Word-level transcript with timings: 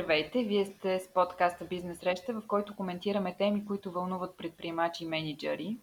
Здравейте! 0.00 0.42
Вие 0.44 0.66
сте 0.66 1.00
с 1.00 1.08
подкаста 1.08 1.64
Бизнес 1.64 1.98
среща, 1.98 2.32
в 2.32 2.42
който 2.46 2.76
коментираме 2.76 3.34
теми, 3.38 3.66
които 3.66 3.90
вълнуват 3.90 4.36
предприемачи 4.36 5.04
и 5.04 5.06
менеджери. 5.06 5.76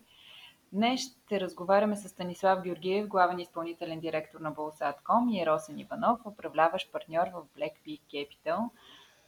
Днес 0.73 1.01
ще 1.01 1.39
разговаряме 1.39 1.95
с 1.95 2.09
Станислав 2.09 2.61
Георгиев, 2.61 3.07
главен 3.07 3.39
изпълнителен 3.39 3.99
директор 3.99 4.39
на 4.39 4.53
Bolsa.com 4.53 5.41
и 5.41 5.45
Росен 5.45 5.79
Иванов, 5.79 6.19
управляващ 6.25 6.91
партньор 6.91 7.27
в 7.27 7.59
Black 7.59 7.71
Peak 7.87 7.99
Capital. 8.13 8.69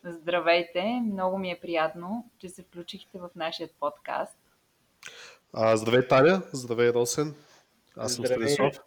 Здравейте! 0.04 1.02
Много 1.12 1.38
ми 1.38 1.52
е 1.52 1.60
приятно, 1.60 2.30
че 2.40 2.50
се 2.50 2.64
включихте 2.64 3.20
в 3.20 3.30
нашия 3.36 3.70
подкаст. 3.80 4.38
А, 5.54 5.78
здравей, 5.78 6.08
Таня! 6.08 6.42
Здравей, 6.54 6.90
Росен! 6.90 7.36
Аз 7.98 8.14
съм 8.14 8.26
Здравей. 8.26 8.48
Станислав. 8.48 8.84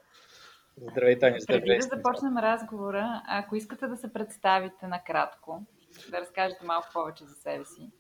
Здравей, 0.77 1.19
Таня. 1.19 1.41
Здравей. 1.41 1.61
Преди 1.61 1.79
да 1.79 1.96
започнем 1.96 2.39
разговора, 2.39 3.23
ако 3.29 3.57
искате 3.57 3.87
да 3.87 3.96
се 3.96 4.13
представите 4.13 4.87
накратко, 4.87 5.63
да 6.11 6.21
разкажете 6.21 6.65
малко 6.65 6.89
повече 6.93 7.25
за 7.25 7.35
себе 7.35 7.65
си. 7.65 7.91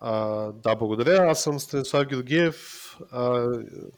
А, 0.00 0.12
да, 0.52 0.76
благодаря. 0.76 1.30
Аз 1.30 1.42
съм 1.42 1.60
Станислав 1.60 2.06
Георгиев. 2.06 2.80
А, 3.12 3.48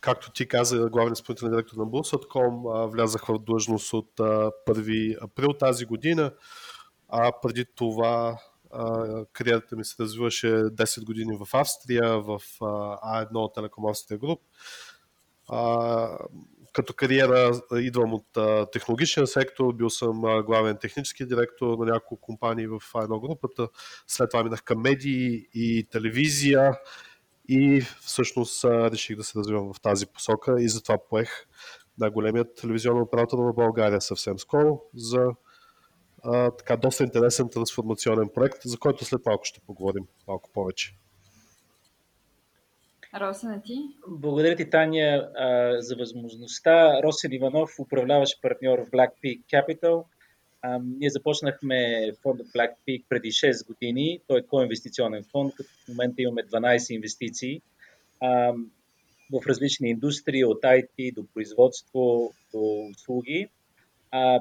както 0.00 0.32
ти 0.32 0.48
каза, 0.48 0.88
главен 0.90 1.12
изпълнителен 1.12 1.50
директор 1.50 1.76
на 1.76 1.86
Bulls.com. 1.86 2.86
Влязах 2.86 3.26
в 3.26 3.38
длъжност 3.38 3.92
от 3.92 4.20
а, 4.20 4.50
1 4.68 5.24
април 5.24 5.52
тази 5.52 5.84
година. 5.84 6.32
А 7.08 7.32
преди 7.42 7.64
това 7.74 8.38
кариерата 9.32 9.76
ми 9.76 9.84
се 9.84 10.02
развиваше 10.02 10.46
10 10.46 11.04
години 11.04 11.38
в 11.40 11.56
Австрия, 11.56 12.20
в 12.20 12.40
а, 12.60 13.24
А1 13.24 13.54
Телеком 13.54 13.86
Австрия 13.86 14.18
Груп. 14.18 14.40
А, 15.48 16.18
като 16.76 16.94
кариера 16.94 17.60
идвам 17.72 18.14
от 18.14 18.36
а, 18.36 18.66
технологичния 18.70 19.26
сектор, 19.26 19.74
бил 19.74 19.90
съм 19.90 20.24
а, 20.24 20.42
главен 20.42 20.76
технически 20.80 21.26
директор 21.26 21.78
на 21.78 21.84
няколко 21.84 22.20
компании 22.20 22.66
в 22.66 22.80
едно 23.02 23.20
групата. 23.20 23.68
След 24.06 24.30
това 24.30 24.44
минах 24.44 24.62
към 24.62 24.80
медии 24.82 25.46
и 25.54 25.86
телевизия 25.90 26.78
и 27.48 27.80
всъщност 28.00 28.64
а, 28.64 28.90
реших 28.90 29.16
да 29.16 29.24
се 29.24 29.38
развивам 29.38 29.72
в 29.74 29.80
тази 29.80 30.06
посока 30.06 30.56
и 30.58 30.68
затова 30.68 30.98
поех 31.10 31.46
най-големият 31.98 32.54
телевизионен 32.54 33.02
оператор 33.02 33.38
в 33.38 33.54
България 33.54 34.00
съвсем 34.00 34.38
скоро 34.38 34.80
за 34.94 35.30
а, 36.22 36.50
така 36.50 36.76
доста 36.76 37.04
интересен 37.04 37.48
трансформационен 37.48 38.28
проект, 38.34 38.58
за 38.64 38.78
който 38.78 39.04
след 39.04 39.26
малко 39.26 39.44
ще 39.44 39.60
поговорим 39.60 40.04
малко 40.28 40.50
повече. 40.52 40.96
Росен, 43.20 43.62
ти? 43.64 43.78
Благодаря 44.08 44.56
ти, 44.56 44.70
Таня, 44.70 45.28
за 45.78 45.96
възможността. 45.96 47.02
Росен 47.02 47.32
Иванов, 47.32 47.70
управляващ 47.78 48.42
партньор 48.42 48.78
в 48.78 48.90
Black 48.90 49.10
Peak 49.24 49.40
Capital. 49.52 50.04
Ние 50.98 51.10
започнахме 51.10 52.10
фонда 52.22 52.44
Black 52.44 52.72
Peak 52.88 53.04
преди 53.08 53.28
6 53.28 53.66
години. 53.66 54.20
Той 54.26 54.38
е 54.38 54.42
коинвестиционен 54.42 55.24
фонд, 55.24 55.54
като 55.54 55.68
в 55.68 55.88
момента 55.88 56.22
имаме 56.22 56.42
12 56.42 56.94
инвестиции 56.94 57.62
в 59.32 59.46
различни 59.46 59.90
индустрии, 59.90 60.44
от 60.44 60.62
IT 60.62 61.14
до 61.14 61.24
производство 61.34 62.32
до 62.54 62.88
услуги. 62.90 63.48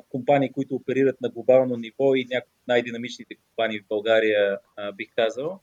Компании, 0.09 0.51
които 0.51 0.75
оперират 0.75 1.21
на 1.21 1.29
глобално 1.29 1.77
ниво 1.77 2.15
и 2.15 2.27
някои 2.31 2.51
от 2.61 2.67
най-динамичните 2.67 3.35
компании 3.35 3.79
в 3.79 3.87
България, 3.89 4.57
бих 4.95 5.07
казал. 5.15 5.59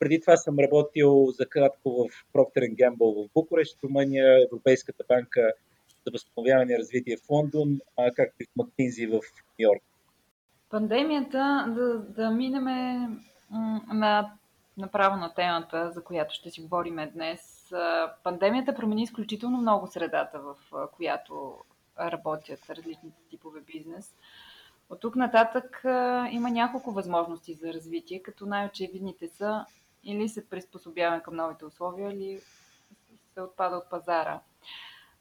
Преди 0.00 0.20
това 0.20 0.36
съм 0.36 0.58
работил 0.58 1.26
за 1.26 1.46
кратко 1.46 1.90
в 1.90 2.32
Procter 2.34 2.74
Gamble 2.74 3.26
в 3.26 3.30
Букурещ, 3.34 3.82
Румъния, 3.84 4.44
Европейската 4.46 5.04
банка 5.08 5.52
за 6.06 6.12
възстановяване 6.12 6.72
и 6.72 6.78
развитие 6.78 7.16
в 7.16 7.30
Лондон, 7.30 7.78
а, 7.98 8.10
както 8.10 8.42
и 8.42 8.46
в 8.46 8.56
Маккинзи 8.56 9.06
в 9.06 9.10
Нью 9.12 9.20
Йорк. 9.58 9.82
Пандемията, 10.70 11.66
да, 11.76 11.98
да 11.98 12.30
минеме 12.30 13.08
м, 13.50 13.80
на, 13.92 14.32
направо 14.76 15.16
на 15.16 15.34
темата, 15.34 15.90
за 15.90 16.04
която 16.04 16.34
ще 16.34 16.50
си 16.50 16.60
говорим 16.60 16.96
днес. 17.14 17.72
Пандемията 18.24 18.74
промени 18.74 19.02
изключително 19.02 19.58
много 19.58 19.86
средата, 19.86 20.40
в 20.40 20.56
която 20.92 21.56
работят 22.00 22.70
различните 22.70 23.22
типове 23.30 23.60
бизнес. 23.60 24.14
От 24.90 25.00
тук 25.00 25.16
нататък 25.16 25.80
има 26.30 26.50
няколко 26.50 26.92
възможности 26.92 27.54
за 27.54 27.72
развитие, 27.72 28.22
като 28.22 28.46
най-очевидните 28.46 29.28
са 29.28 29.64
или 30.04 30.28
се 30.28 30.48
приспособяваме 30.48 31.22
към 31.22 31.36
новите 31.36 31.64
условия, 31.64 32.12
или 32.12 32.40
се 33.34 33.40
отпада 33.40 33.76
от 33.76 33.90
пазара. 33.90 34.40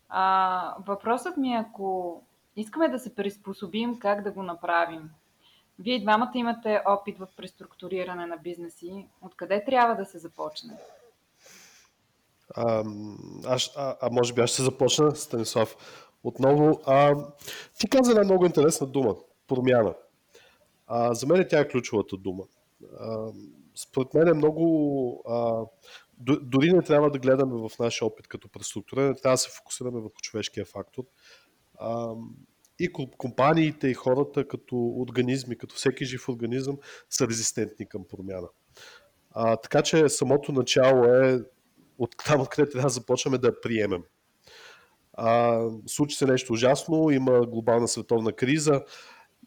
А, 0.10 0.76
въпросът 0.88 1.38
ми 1.38 1.54
е, 1.54 1.66
ако 1.70 2.22
искаме 2.56 2.90
да 2.90 3.00
се 3.00 3.16
приспособим, 3.16 4.00
как 4.00 4.24
да 4.24 4.32
го 4.32 4.44
направим? 4.44 5.10
Вие 5.80 6.02
двамата 6.02 6.32
имате 6.36 6.82
опит 6.86 7.18
в 7.18 7.28
преструктуриране 7.38 8.26
на 8.26 8.38
бизнеси. 8.38 9.08
Откъде 9.22 9.66
трябва 9.66 9.96
да 9.96 10.06
се 10.06 10.20
започне? 10.20 10.74
А, 12.56 12.84
аз, 13.46 13.72
а, 13.78 13.98
а 14.02 14.10
може 14.12 14.34
би 14.34 14.42
аз 14.42 14.50
ще 14.50 14.62
започна, 14.62 15.16
Станислав. 15.16 15.76
Отново, 16.24 16.82
а, 16.86 17.16
ти 17.80 17.90
каза 17.90 18.12
една 18.12 18.24
много 18.24 18.46
интересна 18.46 18.88
дума 18.88 19.16
промяна. 19.48 19.94
А, 20.88 21.14
за 21.14 21.28
мен 21.28 21.46
тя 21.50 21.60
е 21.60 21.68
ключовата 21.68 22.18
дума. 22.18 22.44
А, 23.00 23.32
според 23.82 24.14
мен 24.14 24.28
е 24.28 24.34
много. 24.34 25.24
А, 25.28 25.66
дори 26.42 26.74
не 26.74 26.82
трябва 26.82 27.12
да 27.12 27.20
гледаме 27.20 27.70
в 27.70 27.80
нашия 27.80 28.08
опит 28.08 28.28
като 28.28 28.50
преструктуриране, 28.50 29.16
трябва 29.16 29.34
да 29.34 29.38
се 29.38 29.50
фокусираме 29.58 30.00
върху 30.00 30.22
човешкия 30.22 30.66
фактор. 30.66 31.04
А, 31.80 32.14
и 32.80 32.90
компаниите, 33.18 33.88
и 33.88 33.94
хората 33.94 34.48
като 34.48 34.76
организми, 34.76 35.58
като 35.58 35.76
всеки 35.76 36.06
жив 36.06 36.30
организъм, 36.30 36.78
са 37.10 37.28
резистентни 37.28 37.90
към 37.90 38.04
промяна. 38.10 38.48
А, 39.32 39.58
така 39.58 39.82
че 39.82 40.10
самото 40.10 40.52
начало 40.52 41.06
е 41.06 41.40
от 41.98 42.16
там, 42.26 42.42
откъде 42.42 42.70
трябва 42.70 42.86
да 42.86 42.94
започваме 42.94 43.38
да 43.38 43.48
я 43.48 43.62
приемем. 43.62 44.04
А, 45.14 45.62
случи 45.88 46.16
се 46.16 46.26
нещо 46.26 46.54
ужасно, 46.54 47.12
има 47.12 47.46
глобална 47.46 47.88
световна 47.88 48.34
криза 48.34 48.84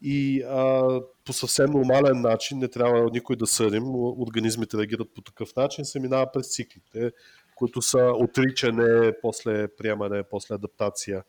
и 0.01 0.41
а, 0.41 0.83
по 1.25 1.33
съвсем 1.33 1.71
нормален 1.71 2.21
начин, 2.21 2.59
не 2.59 2.67
трябва 2.67 3.09
никой 3.13 3.35
да 3.35 3.47
съдим, 3.47 3.83
организмите 3.95 4.77
реагират 4.77 5.13
по 5.15 5.21
такъв 5.21 5.55
начин, 5.55 5.85
се 5.85 5.99
минава 5.99 6.31
през 6.33 6.55
циклите, 6.55 7.11
които 7.55 7.81
са 7.81 8.13
отричане, 8.15 9.13
после 9.21 9.67
приемане, 9.67 10.23
после 10.23 10.55
адаптация 10.55 11.23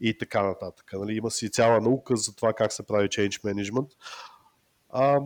и 0.00 0.18
така 0.18 0.42
нататък. 0.42 0.90
Нали, 0.92 1.16
има 1.16 1.30
си 1.30 1.50
цяла 1.50 1.80
наука 1.80 2.16
за 2.16 2.36
това 2.36 2.52
как 2.52 2.72
се 2.72 2.86
прави 2.86 3.08
change 3.08 3.44
management. 3.44 3.90
А, 4.90 5.20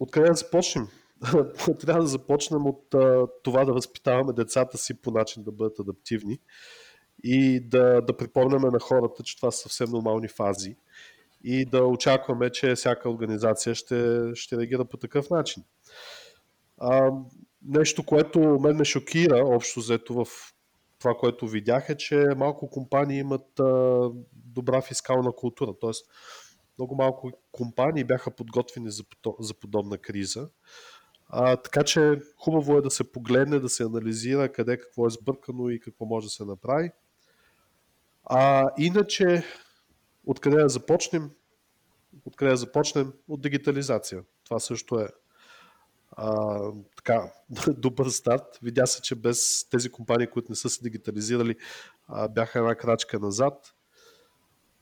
откъде 0.00 0.28
да 0.28 0.34
започнем? 0.34 0.88
Трябва 1.80 2.02
да 2.02 2.08
започнем 2.08 2.66
от 2.66 2.94
а, 2.94 3.26
това 3.42 3.64
да 3.64 3.72
възпитаваме 3.72 4.32
децата 4.32 4.78
си 4.78 4.94
по 4.94 5.10
начин 5.10 5.42
да 5.42 5.52
бъдат 5.52 5.78
адаптивни 5.78 6.40
и 7.22 7.60
да, 7.60 8.00
да 8.00 8.16
припомняме 8.16 8.70
на 8.70 8.80
хората, 8.80 9.22
че 9.22 9.36
това 9.36 9.50
са 9.50 9.58
съвсем 9.58 9.90
нормални 9.90 10.28
фази 10.28 10.76
и 11.44 11.64
да 11.64 11.84
очакваме, 11.84 12.50
че 12.50 12.74
всяка 12.74 13.10
организация 13.10 13.74
ще, 13.74 14.30
ще 14.34 14.56
реагира 14.56 14.84
по 14.84 14.96
такъв 14.96 15.30
начин. 15.30 15.64
А, 16.78 17.10
нещо, 17.62 18.06
което 18.06 18.40
мен 18.40 18.76
ме 18.76 18.84
шокира, 18.84 19.42
общо 19.46 19.80
взето 19.80 20.14
в 20.14 20.26
това, 20.98 21.14
което 21.14 21.48
видях 21.48 21.88
е, 21.88 21.96
че 21.96 22.26
малко 22.36 22.70
компании 22.70 23.18
имат 23.18 23.60
а, 23.60 24.10
добра 24.32 24.82
фискална 24.82 25.32
култура. 25.32 25.74
Тоест, 25.80 26.10
много 26.78 26.94
малко 26.94 27.30
компании 27.52 28.04
бяха 28.04 28.30
подготвени 28.30 28.90
за, 28.90 29.04
за 29.40 29.54
подобна 29.54 29.98
криза. 29.98 30.48
А, 31.28 31.56
така 31.56 31.84
че 31.84 32.20
хубаво 32.36 32.78
е 32.78 32.82
да 32.82 32.90
се 32.90 33.12
погледне, 33.12 33.58
да 33.58 33.68
се 33.68 33.82
анализира 33.82 34.52
къде 34.52 34.80
какво 34.80 35.06
е 35.06 35.10
сбъркано 35.10 35.68
и 35.68 35.80
какво 35.80 36.04
може 36.04 36.26
да 36.26 36.30
се 36.30 36.44
направи. 36.44 36.90
А, 38.24 38.64
иначе, 38.78 39.44
откъде 40.28 40.62
да 40.62 40.68
започнем? 40.68 41.30
Откъде 42.24 42.50
да 42.50 42.56
започнем? 42.56 43.12
От 43.28 43.40
дигитализация. 43.40 44.22
Това 44.44 44.58
също 44.58 45.00
е 45.00 45.08
а, 46.10 46.58
така, 46.96 47.32
добър 47.68 48.08
старт. 48.08 48.58
Видя 48.62 48.86
се, 48.86 49.02
че 49.02 49.14
без 49.14 49.68
тези 49.70 49.90
компании, 49.90 50.26
които 50.26 50.52
не 50.52 50.56
са 50.56 50.70
се 50.70 50.82
дигитализирали, 50.82 51.56
а, 52.08 52.28
бяха 52.28 52.58
една 52.58 52.74
крачка 52.74 53.18
назад. 53.18 53.74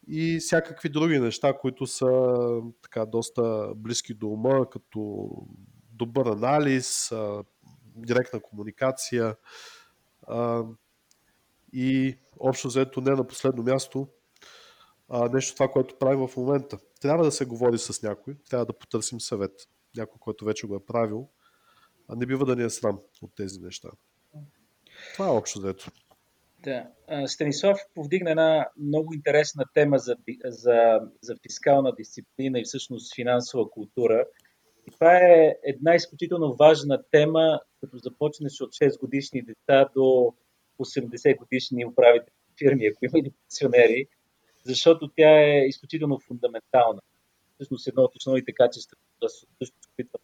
И 0.09 0.39
всякакви 0.41 0.89
други 0.89 1.19
неща, 1.19 1.59
които 1.59 1.87
са 1.87 2.09
така 2.83 3.07
доста 3.07 3.73
близки 3.77 4.15
до 4.15 4.29
ума, 4.29 4.71
като 4.71 5.29
добър 5.93 6.27
анализ, 6.27 7.13
а, 7.13 7.45
директна 7.97 8.41
комуникация 8.41 9.37
а, 10.29 10.65
и 11.73 12.19
общо 12.41 12.69
взето 12.69 13.01
не 13.01 13.11
на 13.11 13.27
последно 13.27 13.63
място 13.63 14.09
а, 15.09 15.29
нещо 15.29 15.55
това, 15.55 15.69
което 15.69 15.99
правим 15.99 16.27
в 16.29 16.37
момента. 16.37 16.79
Трябва 17.01 17.25
да 17.25 17.33
се 17.33 17.45
говори 17.45 17.79
с 17.79 18.03
някой, 18.03 18.37
трябва 18.51 18.67
да 18.67 18.79
потърсим 18.79 19.21
съвет. 19.21 19.53
Някой, 19.97 20.19
който 20.21 20.45
вече 20.45 20.67
го 20.67 20.77
е 20.77 20.85
правил, 20.87 21.29
а 22.09 22.17
не 22.17 22.27
бива 22.27 22.47
да 22.47 22.57
ни 22.57 22.65
е 22.65 22.71
срам 22.71 23.01
от 23.23 23.31
тези 23.37 23.61
неща. 23.61 23.89
Това 25.15 25.27
е 25.27 25.31
общо 25.31 25.59
взето. 25.59 25.91
Да. 26.63 26.87
Станислав 27.27 27.79
повдигна 27.95 28.31
една 28.31 28.69
много 28.77 29.15
интересна 29.15 29.65
тема 29.75 29.99
за, 29.99 30.17
за, 30.45 31.01
за 31.23 31.37
фискална 31.43 31.93
дисциплина 31.95 32.61
и 32.61 32.65
всъщност 32.65 33.15
финансова 33.15 33.71
култура. 33.71 34.27
И 34.89 34.91
това 34.91 35.17
е 35.17 35.55
една 35.65 35.95
изключително 35.95 36.57
важна 36.57 37.03
тема, 37.11 37.61
като 37.81 37.99
започнеш 37.99 38.61
от 38.61 38.73
6 38.73 39.01
годишни 39.01 39.43
деца 39.43 39.89
до 39.95 40.35
80 40.81 41.37
годишни 41.37 41.87
управители 41.87 42.33
фирми, 42.59 42.87
ако 42.87 43.05
има 43.05 43.19
и 43.19 43.33
пенсионери, 43.33 44.07
защото 44.67 45.11
тя 45.17 45.41
е 45.41 45.67
изключително 45.67 46.19
фундаментална. 46.19 47.01
Всъщност 47.55 47.89
едно 47.89 48.03
от 48.03 48.17
основните 48.17 48.53
качества, 48.53 48.97
да 49.23 49.29
се 49.29 49.47
опитвам 49.93 50.21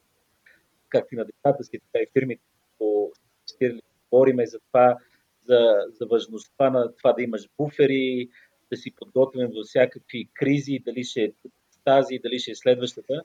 както 0.93 1.15
и 1.15 1.19
на 1.19 1.25
децата 1.25 1.65
си, 1.65 1.79
така 1.93 2.03
и 2.03 2.07
фирмите, 2.13 2.43
които 2.79 3.13
говориме 4.11 4.47
за 4.47 4.59
това, 4.59 4.97
за, 5.47 5.75
за 5.89 6.07
важността 6.07 6.71
на 6.71 6.97
това 6.97 7.13
да 7.13 7.23
имаш 7.23 7.49
буфери, 7.59 8.29
да 8.71 8.77
си 8.77 8.95
подготвен 8.97 9.51
за 9.53 9.63
всякакви 9.65 10.29
кризи, 10.35 10.79
дали 10.85 11.05
ще 11.05 11.23
е 11.23 11.33
тази, 11.85 12.19
дали 12.19 12.39
ще 12.39 12.51
е 12.51 12.55
следващата. 12.55 13.25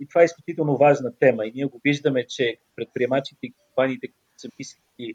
И 0.00 0.08
това 0.08 0.22
е 0.22 0.24
изключително 0.24 0.76
важна 0.76 1.12
тема. 1.18 1.46
И 1.46 1.52
ние 1.52 1.64
го 1.64 1.80
виждаме, 1.84 2.26
че 2.26 2.56
предприемачите 2.76 3.38
и 3.42 3.52
компаниите, 3.52 4.06
които 4.08 4.28
са 4.36 4.48
мислили 4.58 5.14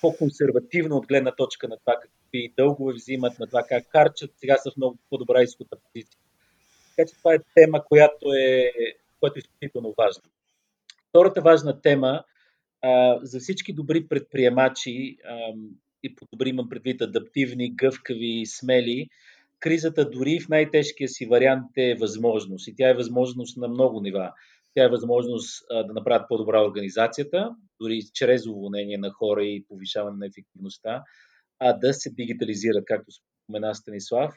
по-консервативно 0.00 0.96
от 0.96 1.06
гледна 1.06 1.34
точка 1.34 1.68
на 1.68 1.76
това 1.78 2.00
какви 2.32 2.54
дългове 2.56 2.92
взимат, 2.94 3.38
на 3.38 3.46
това 3.46 3.62
как 3.68 3.84
харчат, 3.92 4.30
сега 4.36 4.56
са 4.56 4.70
в 4.70 4.76
много 4.76 4.98
по-добра 5.10 5.42
изходна 5.42 5.78
позиция. 5.84 6.20
Така 6.96 7.08
че 7.08 7.16
това 7.18 7.34
е 7.34 7.38
тема, 7.54 7.84
която 7.84 8.32
е, 8.32 8.72
която 9.20 9.38
е 9.38 9.40
изключително 9.40 9.94
важна. 9.98 10.22
Втората 11.08 11.40
важна 11.40 11.80
тема 11.80 12.24
а, 12.82 13.18
за 13.22 13.40
всички 13.40 13.72
добри 13.72 14.08
предприемачи, 14.08 15.16
а, 15.24 15.52
и 16.02 16.14
по 16.14 16.26
добри 16.32 16.48
имам 16.48 16.68
предвид 16.68 17.00
адаптивни, 17.00 17.74
гъвкави, 17.74 18.46
смели, 18.46 19.08
кризата 19.60 20.10
дори 20.10 20.40
в 20.40 20.48
най-тежкия 20.48 21.08
си 21.08 21.26
вариант 21.26 21.70
е 21.76 21.94
възможност. 21.94 22.68
И 22.68 22.74
тя 22.76 22.88
е 22.88 22.94
възможност 22.94 23.56
на 23.56 23.68
много 23.68 24.00
нива. 24.00 24.32
Тя 24.74 24.84
е 24.84 24.88
възможност 24.88 25.64
а, 25.70 25.82
да 25.84 25.92
направят 25.92 26.28
по-добра 26.28 26.64
организацията, 26.64 27.50
дори 27.80 28.02
чрез 28.14 28.46
уволнение 28.46 28.98
на 28.98 29.10
хора 29.10 29.44
и 29.44 29.64
повишаване 29.68 30.16
на 30.16 30.26
ефективността, 30.26 31.02
а 31.62 31.72
да 31.72 31.94
се 31.94 32.10
дигитализират, 32.10 32.84
както 32.86 33.12
спомена 33.12 33.74
Станислав, 33.74 34.34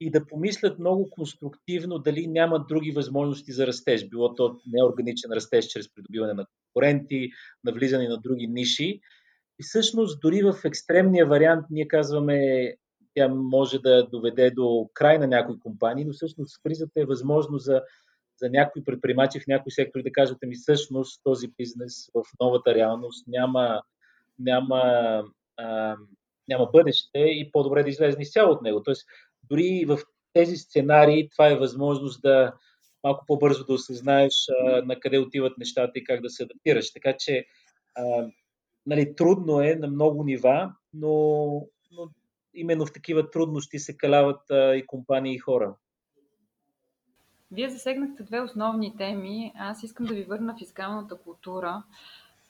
и 0.00 0.10
да 0.10 0.26
помислят 0.26 0.78
много 0.78 1.10
конструктивно 1.10 1.98
дали 1.98 2.26
няма 2.26 2.64
други 2.68 2.90
възможности 2.90 3.52
за 3.52 3.66
растеж. 3.66 4.08
Било 4.08 4.34
то 4.34 4.60
неорганичен 4.66 5.30
растеж 5.32 5.66
чрез 5.66 5.94
придобиване 5.94 6.32
на 6.34 6.46
конкуренти, 6.46 7.30
на 7.64 7.72
влизане 7.72 8.08
на 8.08 8.20
други 8.20 8.46
ниши. 8.46 9.00
И 9.60 9.62
всъщност 9.62 10.20
дори 10.20 10.42
в 10.42 10.54
екстремния 10.64 11.26
вариант 11.26 11.66
ние 11.70 11.88
казваме 11.88 12.68
тя 13.14 13.28
може 13.28 13.78
да 13.78 14.06
доведе 14.06 14.50
до 14.50 14.90
край 14.94 15.18
на 15.18 15.26
някои 15.26 15.60
компании, 15.60 16.04
но 16.04 16.12
всъщност 16.12 16.62
кризата 16.62 17.00
е 17.00 17.04
възможно 17.04 17.58
за, 17.58 17.82
за 18.40 18.50
някои 18.50 18.84
предприемачи 18.84 19.40
в 19.40 19.46
някои 19.46 19.72
сектори 19.72 20.02
да 20.02 20.12
кажат 20.12 20.38
ми 20.46 20.54
всъщност 20.54 21.20
този 21.24 21.48
бизнес 21.58 22.10
в 22.14 22.22
новата 22.40 22.74
реалност 22.74 23.28
няма, 23.28 23.82
няма, 24.38 24.82
а, 25.56 25.96
няма 26.48 26.68
бъдеще 26.72 27.18
и 27.18 27.50
по-добре 27.52 27.82
да 27.82 27.90
излезе 27.90 28.16
изцяло 28.20 28.52
от 28.52 28.62
него. 28.62 28.82
Тоест, 28.82 29.06
дори 29.48 29.84
в 29.88 29.98
тези 30.32 30.56
сценарии 30.56 31.28
това 31.28 31.48
е 31.48 31.56
възможност 31.56 32.22
да 32.22 32.52
малко 33.04 33.24
по-бързо 33.26 33.64
да 33.64 33.72
осъзнаеш 33.72 34.34
а, 34.48 34.82
на 34.82 35.00
къде 35.00 35.18
отиват 35.18 35.58
нещата 35.58 35.98
и 35.98 36.04
как 36.04 36.20
да 36.20 36.30
се 36.30 36.42
адаптираш. 36.42 36.92
Така 36.92 37.14
че 37.18 37.44
а, 37.94 38.26
нали, 38.86 39.16
трудно 39.16 39.60
е 39.60 39.74
на 39.74 39.88
много 39.88 40.24
нива, 40.24 40.72
но, 40.94 41.10
но 41.92 42.08
именно 42.54 42.86
в 42.86 42.92
такива 42.92 43.30
трудности 43.30 43.78
се 43.78 43.96
каляват 43.96 44.50
а, 44.50 44.74
и 44.76 44.86
компании 44.86 45.34
и 45.34 45.38
хора. 45.38 45.74
Вие 47.50 47.70
засегнахте 47.70 48.22
две 48.22 48.40
основни 48.40 48.96
теми. 48.96 49.52
Аз 49.56 49.82
искам 49.82 50.06
да 50.06 50.14
ви 50.14 50.24
върна 50.24 50.56
фискалната 50.58 51.18
култура. 51.18 51.82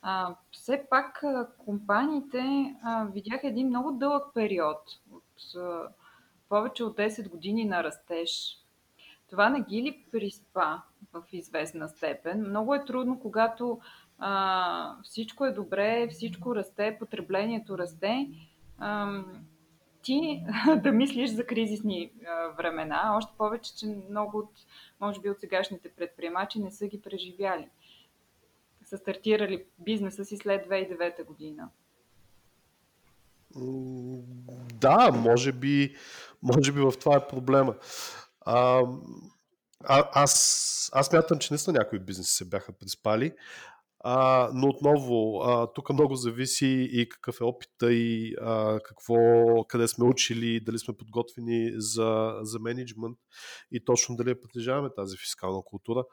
А, 0.03 0.35
все 0.51 0.87
пак 0.91 1.25
компаниите 1.59 2.75
а, 2.83 3.05
видяха 3.05 3.49
един 3.49 3.69
много 3.69 3.93
дълъг 3.93 4.25
период 4.35 4.81
от 5.13 5.57
а, 5.57 5.89
повече 6.49 6.85
от 6.85 6.97
10 6.97 7.29
години 7.29 7.65
на 7.65 7.85
растеж. 7.85 8.59
Това 9.31 9.49
не 9.49 9.61
ги 9.61 9.83
ли 9.83 10.05
приспа 10.13 10.83
в 11.13 11.23
известна 11.33 11.89
степен? 11.89 12.49
Много 12.49 12.75
е 12.75 12.85
трудно, 12.85 13.21
когато 13.21 13.81
а, 14.19 15.03
всичко 15.03 15.45
е 15.45 15.53
добре, 15.53 16.09
всичко 16.11 16.57
расте, 16.57 16.97
потреблението 16.99 17.79
расте. 17.79 18.29
А, 18.79 19.23
ти 20.03 20.45
да 20.83 20.93
мислиш 20.93 21.31
за 21.31 21.47
кризисни 21.47 22.13
а, 22.27 22.49
времена, 22.49 23.15
още 23.17 23.33
повече, 23.39 23.77
че 23.77 23.87
много 24.11 24.39
от, 24.39 24.51
може 25.01 25.21
би, 25.21 25.31
от 25.31 25.41
сегашните 25.41 25.93
предприемачи 25.93 26.61
не 26.61 26.71
са 26.71 26.87
ги 26.87 27.03
преживяли. 27.03 27.69
Са 28.93 28.99
стартирали 28.99 29.65
бизнеса 29.79 30.25
си 30.25 30.37
след 30.37 30.67
2009 30.69 31.25
година. 31.25 31.69
Да, 34.75 35.11
може 35.11 35.53
би, 35.53 35.97
може 36.43 36.73
би 36.73 36.81
в 36.81 36.93
това 37.01 37.17
е 37.17 37.29
проблема. 37.29 37.75
А, 38.41 38.83
а, 39.85 40.11
аз, 40.13 40.91
аз 40.93 41.13
мятам, 41.13 41.39
че 41.39 41.53
наистина 41.53 41.79
някои 41.79 41.99
бизнеси 41.99 42.33
се 42.33 42.45
бяха 42.45 42.73
приспали. 42.73 43.33
А, 44.01 44.51
но 44.55 44.69
отново, 44.69 45.43
а, 45.43 45.73
тук 45.73 45.93
много 45.93 46.15
зависи 46.15 46.89
и 46.93 47.09
какъв 47.09 47.41
е 47.41 47.45
опита 47.45 47.93
и 47.93 48.35
а, 48.41 48.81
какво, 48.81 49.15
къде 49.69 49.89
сме 49.89 50.05
учили, 50.05 50.61
дали 50.61 50.79
сме 50.79 50.97
подготвени 50.97 51.73
за, 51.75 52.39
за 52.43 52.59
менеджмент 52.59 53.19
и 53.71 53.85
точно 53.85 54.17
дали 54.17 54.41
притежаваме 54.41 54.91
тази 54.97 55.17
фискална 55.17 55.63
култура. 55.63 56.05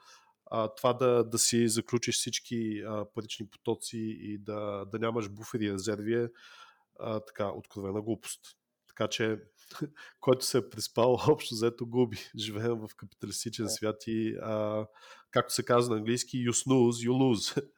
А, 0.50 0.74
това 0.74 0.92
да, 0.92 1.24
да 1.24 1.38
си 1.38 1.68
заключиш 1.68 2.16
всички 2.16 2.82
а, 2.86 3.04
парични 3.14 3.46
потоци 3.46 3.98
и 4.20 4.38
да, 4.38 4.84
да 4.84 4.98
нямаш 4.98 5.28
буфери 5.28 5.64
и 5.64 5.72
резерви 5.72 6.14
е 6.14 6.28
а, 7.00 7.20
така, 7.20 7.48
откровена 7.48 8.02
глупост. 8.02 8.40
Така 8.88 9.08
че, 9.08 9.38
който 10.20 10.44
се 10.44 10.58
е 10.58 10.70
приспал, 10.70 11.18
общо 11.28 11.54
взето 11.54 11.86
губи. 11.86 12.18
Живеем 12.38 12.74
в 12.74 12.88
капиталистичен 12.96 13.68
свят 13.68 13.96
и, 14.06 14.36
а, 14.42 14.86
както 15.30 15.54
се 15.54 15.64
казва 15.64 15.94
на 15.94 15.98
английски, 15.98 16.48
you 16.48 16.50
snooze, 16.50 17.08
you 17.08 17.10
lose. 17.10 17.68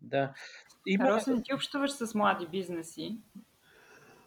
Да. 0.00 0.34
Има... 0.86 1.10
Росен, 1.10 1.42
ти 1.44 1.54
общуваш 1.54 1.90
с 1.90 2.14
млади 2.14 2.46
бизнеси, 2.46 3.18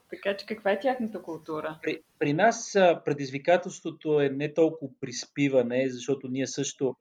така 0.10 0.38
че 0.38 0.46
каква 0.46 0.72
е 0.72 0.80
тяхната 0.80 1.22
култура? 1.22 1.80
При, 1.84 2.02
при 2.20 2.34
нас 2.34 2.72
предизвикателството 3.06 4.22
е 4.22 4.30
не 4.30 4.54
толкова 4.54 4.92
приспиване, 5.02 5.90
защото 5.90 6.28
ние 6.28 6.48
също 6.48 6.96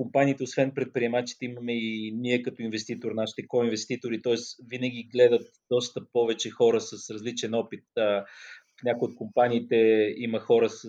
компаниите, 0.00 0.42
освен 0.42 0.70
предприемачите, 0.74 1.44
имаме 1.44 1.72
и 1.72 2.12
ние 2.12 2.42
като 2.42 2.62
инвеститор, 2.62 3.12
нашите 3.12 3.48
ко-инвеститори, 3.48 4.22
т.е. 4.22 4.34
винаги 4.68 5.08
гледат 5.12 5.48
доста 5.70 6.00
повече 6.12 6.50
хора 6.50 6.80
с 6.80 7.10
различен 7.10 7.54
опит. 7.54 7.84
В 7.96 8.82
някои 8.84 9.08
от 9.08 9.16
компаниите 9.16 9.76
има 10.16 10.40
хора 10.40 10.68
с 10.70 10.84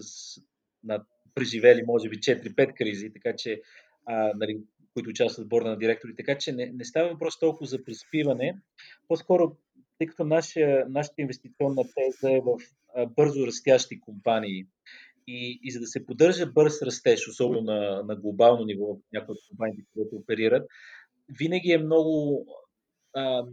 на, 0.84 1.04
преживели, 1.36 1.84
може 1.88 2.10
би, 2.10 2.18
4-5 2.18 2.74
кризи, 2.74 3.14
така 3.14 3.36
че 3.38 3.62
а, 4.06 4.32
нали, 4.36 4.60
които 4.94 5.10
участват 5.10 5.46
в 5.46 5.50
борда 5.50 5.70
на 5.70 5.78
директори. 5.78 6.16
Така 6.16 6.38
че 6.38 6.52
не, 6.52 6.72
не 6.74 6.86
става 6.86 7.10
въпрос 7.10 7.40
толкова 7.40 7.66
за 7.66 7.84
приспиване. 7.84 8.58
По-скоро, 9.08 9.56
тъй 9.98 10.08
като 10.08 10.24
нашия, 10.24 10.86
нашата 10.90 11.22
инвестиционна 11.22 11.84
теза 11.96 12.32
е 12.32 12.42
в 12.42 12.58
бързо 13.16 13.48
растящи 13.48 14.02
компании 14.02 14.66
и, 15.28 15.60
и 15.64 15.72
за 15.72 15.80
да 15.80 15.88
се 15.88 16.06
поддържа 16.06 16.46
бърз 16.46 16.82
растеж, 16.82 17.28
особено 17.28 17.62
на, 17.62 18.04
на 18.04 18.16
глобално 18.16 18.66
ниво, 18.66 18.86
в 18.86 18.98
някои 19.14 19.34
от 19.34 19.40
компаниите, 19.50 19.84
които 19.94 20.16
оперират, 20.16 20.68
винаги 21.38 21.72
е 21.72 21.78
много, 21.78 22.46
а, 23.14 23.46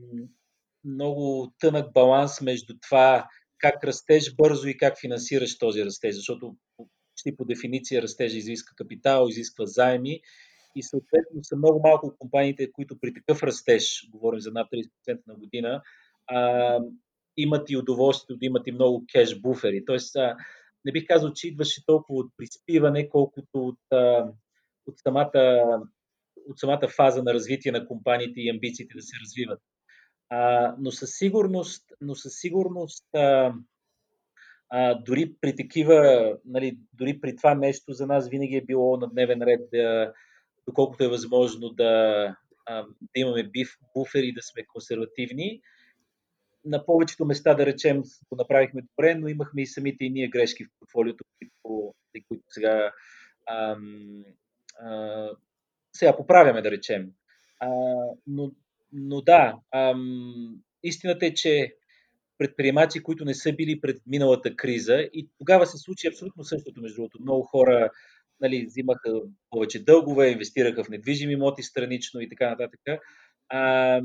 много 0.84 1.52
тънък 1.60 1.92
баланс 1.92 2.40
между 2.40 2.74
това 2.82 3.28
как 3.58 3.84
растеш 3.84 4.34
бързо 4.34 4.68
и 4.68 4.76
как 4.76 5.00
финансираш 5.00 5.58
този 5.58 5.84
растеж, 5.84 6.14
защото 6.14 6.56
почти 6.76 7.36
по 7.36 7.44
дефиниция 7.44 8.02
растежа 8.02 8.36
изисква 8.36 8.74
капитал, 8.76 9.26
изисква 9.28 9.66
заеми 9.66 10.20
и 10.76 10.82
съответно 10.82 11.44
са 11.44 11.56
много 11.56 11.80
малко 11.80 12.14
компаниите, 12.18 12.72
които 12.72 12.98
при 13.00 13.14
такъв 13.14 13.42
растеж, 13.42 14.08
говорим 14.10 14.40
за 14.40 14.50
над 14.50 14.68
30% 14.72 15.20
на 15.26 15.34
година, 15.34 15.82
а, 16.26 16.78
имат 17.36 17.70
и 17.70 17.76
удоволствието 17.76 18.38
да 18.38 18.46
имат 18.46 18.66
и 18.66 18.72
много 18.72 19.04
кеш 19.12 19.40
буфери. 19.40 19.84
Тоест, 19.84 20.16
а, 20.16 20.36
не 20.88 20.92
бих 20.92 21.06
казал, 21.06 21.32
че 21.32 21.48
идваше 21.48 21.86
толкова 21.86 22.18
от 22.18 22.32
приспиване, 22.36 23.08
колкото 23.08 23.48
от, 23.52 23.78
от, 24.86 24.98
самата, 24.98 25.64
от 26.48 26.58
самата 26.58 26.88
фаза 26.96 27.22
на 27.22 27.34
развитие 27.34 27.72
на 27.72 27.86
компаниите 27.86 28.40
и 28.40 28.50
амбициите 28.50 28.94
да 28.94 29.02
се 29.02 29.16
развиват. 29.22 29.60
А, 30.30 30.74
но 30.78 30.90
със 30.90 31.10
сигурност, 31.12 31.84
но 32.00 32.14
със 32.14 32.32
сигурност 32.34 33.04
а, 33.14 33.54
а, 34.70 34.94
дори 34.94 35.34
при 35.40 35.56
такива, 35.56 36.32
нали, 36.44 36.78
дори 36.92 37.20
при 37.20 37.36
това 37.36 37.54
нещо 37.54 37.92
за 37.92 38.06
нас 38.06 38.28
винаги 38.28 38.56
е 38.56 38.64
било 38.64 38.96
на 38.96 39.08
дневен 39.08 39.42
ред 39.42 39.60
да, 39.72 40.12
доколкото 40.68 41.04
е 41.04 41.08
възможно 41.08 41.68
да, 41.68 42.36
а, 42.66 42.82
да 42.82 43.20
имаме 43.20 43.44
биф, 43.44 43.68
буфери, 43.96 44.32
да 44.32 44.42
сме 44.42 44.66
консервативни. 44.66 45.60
На 46.68 46.86
повечето 46.86 47.24
места, 47.24 47.54
да 47.54 47.66
речем, 47.66 48.02
го 48.30 48.36
направихме 48.36 48.82
добре, 48.82 49.14
но 49.14 49.28
имахме 49.28 49.62
и 49.62 49.66
самите 49.66 50.04
и 50.04 50.10
ние 50.10 50.28
грешки 50.28 50.64
в 50.64 50.68
портфолиото, 50.80 51.24
които, 51.38 51.94
които 52.28 52.44
сега 52.48 52.92
ам, 53.50 54.24
а, 54.80 55.28
сега 55.96 56.16
поправяме, 56.16 56.62
да 56.62 56.70
речем. 56.70 57.10
А, 57.60 57.70
но, 58.26 58.52
но 58.92 59.20
да, 59.20 59.58
ам, 59.74 60.62
истината 60.82 61.26
е, 61.26 61.34
че 61.34 61.74
предприемачи, 62.38 63.02
които 63.02 63.24
не 63.24 63.34
са 63.34 63.52
били 63.52 63.80
пред 63.80 64.02
миналата 64.06 64.56
криза 64.56 65.08
и 65.12 65.28
тогава 65.38 65.66
се 65.66 65.78
случи 65.78 66.08
абсолютно 66.08 66.44
същото, 66.44 66.80
между 66.80 66.96
другото. 66.96 67.22
Много 67.22 67.42
хора 67.42 67.90
нали, 68.40 68.66
взимаха 68.66 69.20
повече 69.50 69.84
дългове, 69.84 70.30
инвестираха 70.30 70.84
в 70.84 70.88
недвижими 70.88 71.32
имоти 71.32 71.62
странично 71.62 72.20
и 72.20 72.28
така 72.28 72.50
нататък. 72.50 72.80
А, 73.48 74.00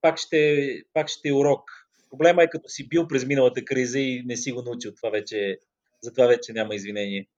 пак, 0.00 0.18
ще, 0.18 0.82
пак 0.92 1.08
ще 1.08 1.28
е 1.28 1.32
урок. 1.32 1.70
Проблема 2.18 2.42
е 2.42 2.50
като 2.50 2.68
си 2.68 2.88
бил 2.88 3.08
през 3.08 3.26
миналата 3.26 3.64
криза 3.64 3.98
и 3.98 4.22
не 4.26 4.36
си 4.36 4.52
го 4.52 4.62
научил. 4.62 4.94
Това 4.94 5.10
вече, 5.10 5.58
за 6.02 6.12
това 6.12 6.26
вече 6.26 6.52
няма 6.52 6.74
извинение. 6.74 7.28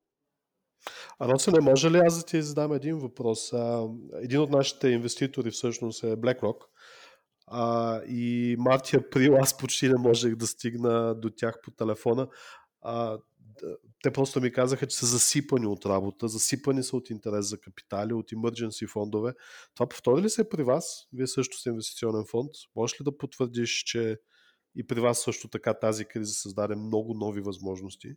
А 1.19 1.51
не 1.53 1.61
може 1.61 1.91
ли 1.91 1.99
аз 1.99 2.19
да 2.19 2.25
ти 2.27 2.43
задам 2.43 2.73
един 2.73 2.99
въпрос? 2.99 3.53
Един 4.23 4.41
от 4.41 4.51
нашите 4.51 4.89
инвеститори 4.89 5.51
всъщност 5.51 6.03
е 6.03 6.07
BlackRock. 6.07 6.57
А, 7.47 8.01
и 8.09 8.57
март 8.59 8.93
и 8.93 8.97
април 8.97 9.37
аз 9.37 9.59
почти 9.59 9.89
не 9.89 9.99
можех 9.99 10.35
да 10.35 10.47
стигна 10.47 11.15
до 11.15 11.31
тях 11.31 11.61
по 11.63 11.71
телефона. 11.71 12.29
А, 12.83 13.19
те 14.03 14.11
просто 14.11 14.41
ми 14.41 14.53
казаха, 14.53 14.87
че 14.87 14.97
са 14.97 15.07
засипани 15.07 15.67
от 15.67 15.87
работа, 15.87 16.29
засипани 16.29 16.83
са 16.83 16.97
от 16.97 17.11
интерес 17.11 17.49
за 17.49 17.59
капитали, 17.59 18.13
от 18.13 18.31
emergency 18.31 18.89
фондове. 18.89 19.33
Това 19.75 19.89
повтори 19.89 20.23
ли 20.23 20.31
се 20.31 20.49
при 20.49 20.63
вас? 20.63 21.09
Вие 21.13 21.27
също 21.27 21.59
сте 21.59 21.69
инвестиционен 21.69 22.25
фонд. 22.31 22.51
Можеш 22.77 23.01
ли 23.01 23.05
да 23.05 23.19
потвърдиш, 23.19 23.83
че 23.87 24.17
и 24.77 24.87
при 24.87 25.01
вас 25.01 25.23
също 25.23 25.49
така 25.49 25.75
тази 25.75 26.05
криза 26.05 26.33
създаде 26.33 26.75
много 26.75 27.15
нови 27.15 27.41
възможности? 27.41 28.15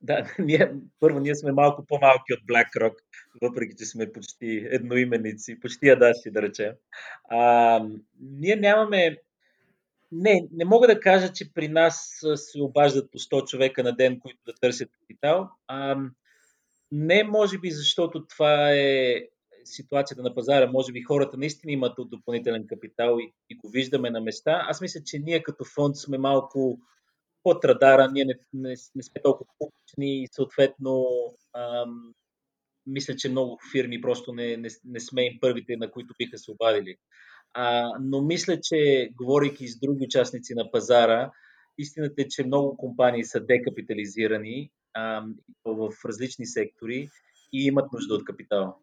Да, 0.00 0.34
ние, 0.38 0.72
първо, 1.00 1.20
ние 1.20 1.34
сме 1.34 1.52
малко 1.52 1.86
по-малки 1.86 2.32
от 2.32 2.40
BlackRock, 2.40 2.94
въпреки 3.42 3.74
че 3.78 3.84
сме 3.84 4.12
почти 4.12 4.68
едноименици, 4.70 5.60
почти 5.60 5.88
адаши, 5.88 6.30
да 6.30 6.42
речем. 6.42 6.72
А, 7.30 7.80
ние 8.20 8.56
нямаме 8.56 9.16
не, 10.12 10.48
не 10.52 10.64
мога 10.64 10.86
да 10.86 11.00
кажа, 11.00 11.32
че 11.32 11.52
при 11.54 11.68
нас 11.68 12.20
се 12.34 12.62
обаждат 12.62 13.12
по 13.12 13.18
100 13.18 13.48
човека 13.48 13.82
на 13.82 13.96
ден, 13.96 14.20
които 14.20 14.38
да 14.46 14.54
търсят 14.54 14.90
капитал. 15.00 15.50
А, 15.66 15.96
не, 16.92 17.24
може 17.24 17.58
би, 17.58 17.70
защото 17.70 18.26
това 18.26 18.72
е 18.72 19.22
ситуацията 19.66 20.22
на 20.22 20.34
пазара. 20.34 20.70
Може 20.70 20.92
би 20.92 21.02
хората 21.02 21.36
наистина 21.36 21.72
имат 21.72 21.94
допълнителен 21.98 22.66
капитал 22.66 23.18
и, 23.20 23.32
и 23.50 23.56
го 23.56 23.68
виждаме 23.68 24.10
на 24.10 24.20
места. 24.20 24.66
Аз 24.68 24.80
мисля, 24.80 25.00
че 25.04 25.18
ние 25.18 25.42
като 25.42 25.64
фонд 25.64 25.96
сме 25.96 26.18
малко 26.18 26.80
под 27.42 27.64
радара, 27.64 28.10
ние 28.12 28.24
не, 28.24 28.34
не, 28.52 28.74
не 28.94 29.02
сме 29.02 29.22
толкова 29.22 29.50
публични 29.58 30.22
и 30.22 30.28
съответно 30.32 31.06
ам, 31.56 32.14
мисля, 32.86 33.16
че 33.16 33.28
много 33.28 33.58
фирми 33.72 34.00
просто 34.00 34.32
не, 34.32 34.56
не, 34.56 34.68
не 34.84 35.00
сме 35.00 35.26
им 35.26 35.38
първите, 35.40 35.76
на 35.76 35.90
които 35.90 36.14
биха 36.18 36.38
се 36.38 36.50
обадили. 36.50 36.96
А, 37.54 37.90
но 38.00 38.22
мисля, 38.22 38.60
че 38.60 39.10
говорейки 39.16 39.68
с 39.68 39.78
други 39.78 40.04
участници 40.04 40.54
на 40.54 40.70
пазара, 40.70 41.30
истината 41.78 42.22
е, 42.22 42.28
че 42.28 42.44
много 42.44 42.76
компании 42.76 43.24
са 43.24 43.40
декапитализирани 43.40 44.70
а, 44.94 45.24
в 45.64 45.92
различни 46.04 46.46
сектори 46.46 47.08
и 47.52 47.66
имат 47.66 47.92
нужда 47.92 48.14
от 48.14 48.24
капитал. 48.24 48.78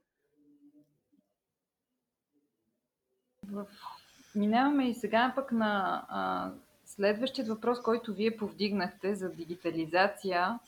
Минаваме 4.36 4.90
и 4.90 4.94
сега 4.94 5.34
пък 5.36 5.52
на 5.52 6.06
а, 6.10 6.52
следващият 6.86 7.48
въпрос, 7.48 7.82
който 7.82 8.14
вие 8.14 8.38
повдигнахте 8.38 9.16
за 9.16 9.30
дигитализация 9.30 10.60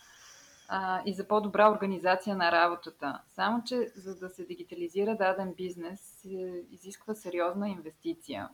а, 0.68 1.02
и 1.06 1.14
за 1.14 1.28
по-добра 1.28 1.72
организация 1.72 2.36
на 2.36 2.52
работата. 2.52 3.22
Само, 3.36 3.64
че 3.64 3.92
за 3.96 4.16
да 4.16 4.30
се 4.30 4.46
дигитализира 4.46 5.16
даден 5.16 5.54
бизнес, 5.54 6.00
се 6.00 6.64
изисква 6.72 7.16
сериозна 7.16 7.70
инвестиция. 7.70 8.50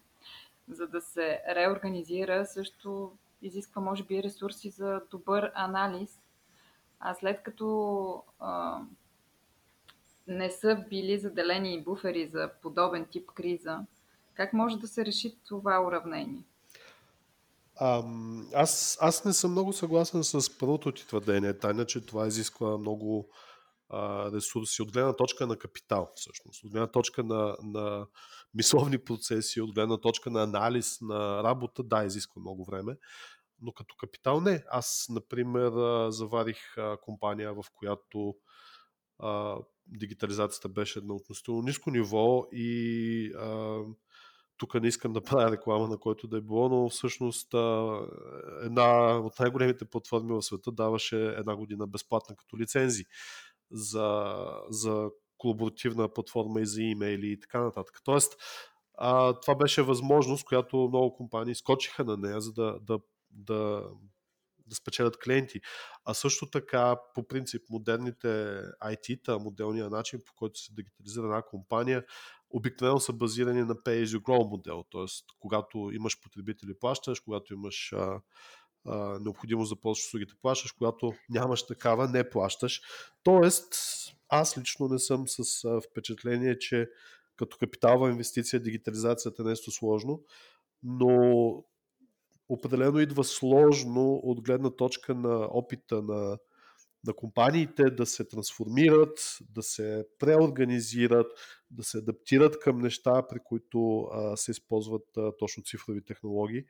За 0.69 0.87
да 0.87 1.01
се 1.01 1.41
реорганизира, 1.55 2.45
също 2.45 3.11
изисква, 3.41 3.81
може 3.81 4.03
би, 4.03 4.23
ресурси 4.23 4.69
за 4.69 5.01
добър 5.11 5.51
анализ. 5.55 6.19
А 6.99 7.13
след 7.13 7.43
като 7.43 8.23
а, 8.39 8.81
не 10.27 10.49
са 10.49 10.83
били 10.89 11.19
заделени 11.19 11.83
буфери 11.83 12.27
за 12.27 12.49
подобен 12.61 13.05
тип 13.05 13.31
криза, 13.31 13.79
как 14.33 14.53
може 14.53 14.77
да 14.77 14.87
се 14.87 15.05
реши 15.05 15.37
това 15.47 15.85
уравнение? 15.87 16.43
А, 17.75 18.03
аз, 18.53 18.97
аз 19.01 19.25
не 19.25 19.33
съм 19.33 19.51
много 19.51 19.73
съгласен 19.73 20.23
с 20.23 20.57
първото 20.57 20.91
ти 20.91 21.07
твърдение, 21.07 21.57
Таня, 21.57 21.85
че 21.85 22.05
това 22.05 22.27
изисква 22.27 22.77
много 22.77 23.29
а, 23.89 24.31
ресурси 24.31 24.81
от 24.81 24.91
гледна 24.91 25.13
точка 25.13 25.47
на 25.47 25.57
капитал, 25.57 26.09
всъщност, 26.15 26.63
от 26.63 26.71
гледна 26.71 26.87
точка 26.87 27.23
на, 27.23 27.55
на 27.63 28.07
мисловни 28.53 28.97
процеси, 28.97 29.61
от 29.61 29.73
гледна 29.73 29.97
точка 29.97 30.29
на 30.29 30.43
анализ 30.43 31.01
на 31.01 31.43
работа, 31.43 31.83
да, 31.83 32.03
изисква 32.03 32.39
много 32.39 32.65
време, 32.65 32.97
но 33.61 33.71
като 33.71 33.95
капитал 33.95 34.41
не. 34.41 34.63
Аз, 34.69 35.05
например, 35.09 35.71
заварих 36.09 36.75
компания, 37.01 37.53
в 37.53 37.63
която 37.73 38.35
а, 39.19 39.57
дигитализацията 39.87 40.69
беше 40.69 41.01
на 41.01 41.13
относително 41.13 41.61
ниско 41.61 41.91
ниво 41.91 42.47
и 42.51 43.33
а, 43.33 43.79
тук 44.61 44.81
не 44.81 44.87
искам 44.87 45.13
да 45.13 45.21
правя 45.21 45.51
реклама 45.51 45.87
на 45.87 45.97
който 45.97 46.27
да 46.27 46.37
е 46.37 46.41
било, 46.41 46.69
но 46.69 46.89
всъщност 46.89 47.53
една 48.63 49.17
от 49.17 49.39
най-големите 49.39 49.85
платформи 49.85 50.33
в 50.33 50.41
света 50.41 50.71
даваше 50.71 51.25
една 51.25 51.55
година 51.55 51.87
безплатна 51.87 52.35
като 52.35 52.57
лицензи 52.57 53.05
за, 53.71 54.35
за 54.69 55.09
колаборативна 55.37 56.13
платформа 56.13 56.61
и 56.61 56.65
за 56.65 56.81
имейли 56.81 57.27
и 57.27 57.39
така 57.39 57.61
нататък. 57.61 57.99
Тоест, 58.03 58.33
а, 58.97 59.39
това 59.39 59.55
беше 59.55 59.81
възможност, 59.81 60.45
която 60.45 60.77
много 60.77 61.13
компании 61.13 61.55
скочиха 61.55 62.03
на 62.03 62.17
нея, 62.17 62.41
за 62.41 62.53
да, 62.53 62.79
да, 62.81 62.99
да, 63.31 63.83
да 64.67 64.75
спечелят 64.75 65.17
клиенти. 65.17 65.61
А 66.05 66.13
също 66.13 66.49
така, 66.49 66.95
по 67.15 67.27
принцип, 67.27 67.61
модерните 67.69 68.27
IT-та, 68.83 69.37
моделния 69.37 69.89
начин, 69.89 70.21
по 70.25 70.33
който 70.35 70.59
се 70.59 70.73
дигитализира 70.73 71.25
една 71.25 71.41
компания, 71.41 72.03
обикновено 72.53 72.99
са 72.99 73.13
базирани 73.13 73.61
на 73.61 73.75
pay 73.75 74.03
as 74.03 74.17
grow 74.17 74.49
модел, 74.49 74.83
т.е. 74.91 75.05
когато 75.39 75.89
имаш 75.93 76.21
потребители 76.21 76.73
плащаш, 76.79 77.19
когато 77.19 77.53
имаш 77.53 77.93
а, 77.93 78.21
а, 78.85 79.19
необходимост 79.19 79.69
да 79.69 79.81
ползваш 79.81 80.05
услугите 80.05 80.33
плащаш, 80.41 80.71
когато 80.71 81.13
нямаш 81.29 81.67
такава 81.67 82.07
не 82.07 82.29
плащаш. 82.29 82.81
Тоест, 83.23 83.73
аз 84.29 84.57
лично 84.57 84.87
не 84.87 84.99
съм 84.99 85.27
с 85.27 85.63
а, 85.65 85.81
впечатление, 85.81 86.59
че 86.59 86.89
като 87.35 87.57
капиталова 87.57 88.09
инвестиция 88.09 88.59
дигитализацията 88.59 89.41
е 89.41 89.45
нещо 89.45 89.71
сложно, 89.71 90.23
но 90.83 91.63
определено 92.49 92.99
идва 92.99 93.23
сложно 93.23 94.13
от 94.13 94.41
гледна 94.41 94.69
точка 94.69 95.15
на 95.15 95.47
опита 95.51 96.01
на 96.01 96.37
на 97.07 97.13
компаниите 97.13 97.83
да 97.83 98.05
се 98.05 98.27
трансформират, 98.27 99.37
да 99.49 99.63
се 99.63 100.05
преорганизират, 100.19 101.31
да 101.71 101.83
се 101.83 101.97
адаптират 101.97 102.59
към 102.59 102.79
неща, 102.79 103.27
при 103.27 103.39
които 103.43 104.01
а, 104.01 104.37
се 104.37 104.51
използват 104.51 105.17
а, 105.17 105.31
точно 105.39 105.63
цифрови 105.63 106.01
технологии. 106.05 106.63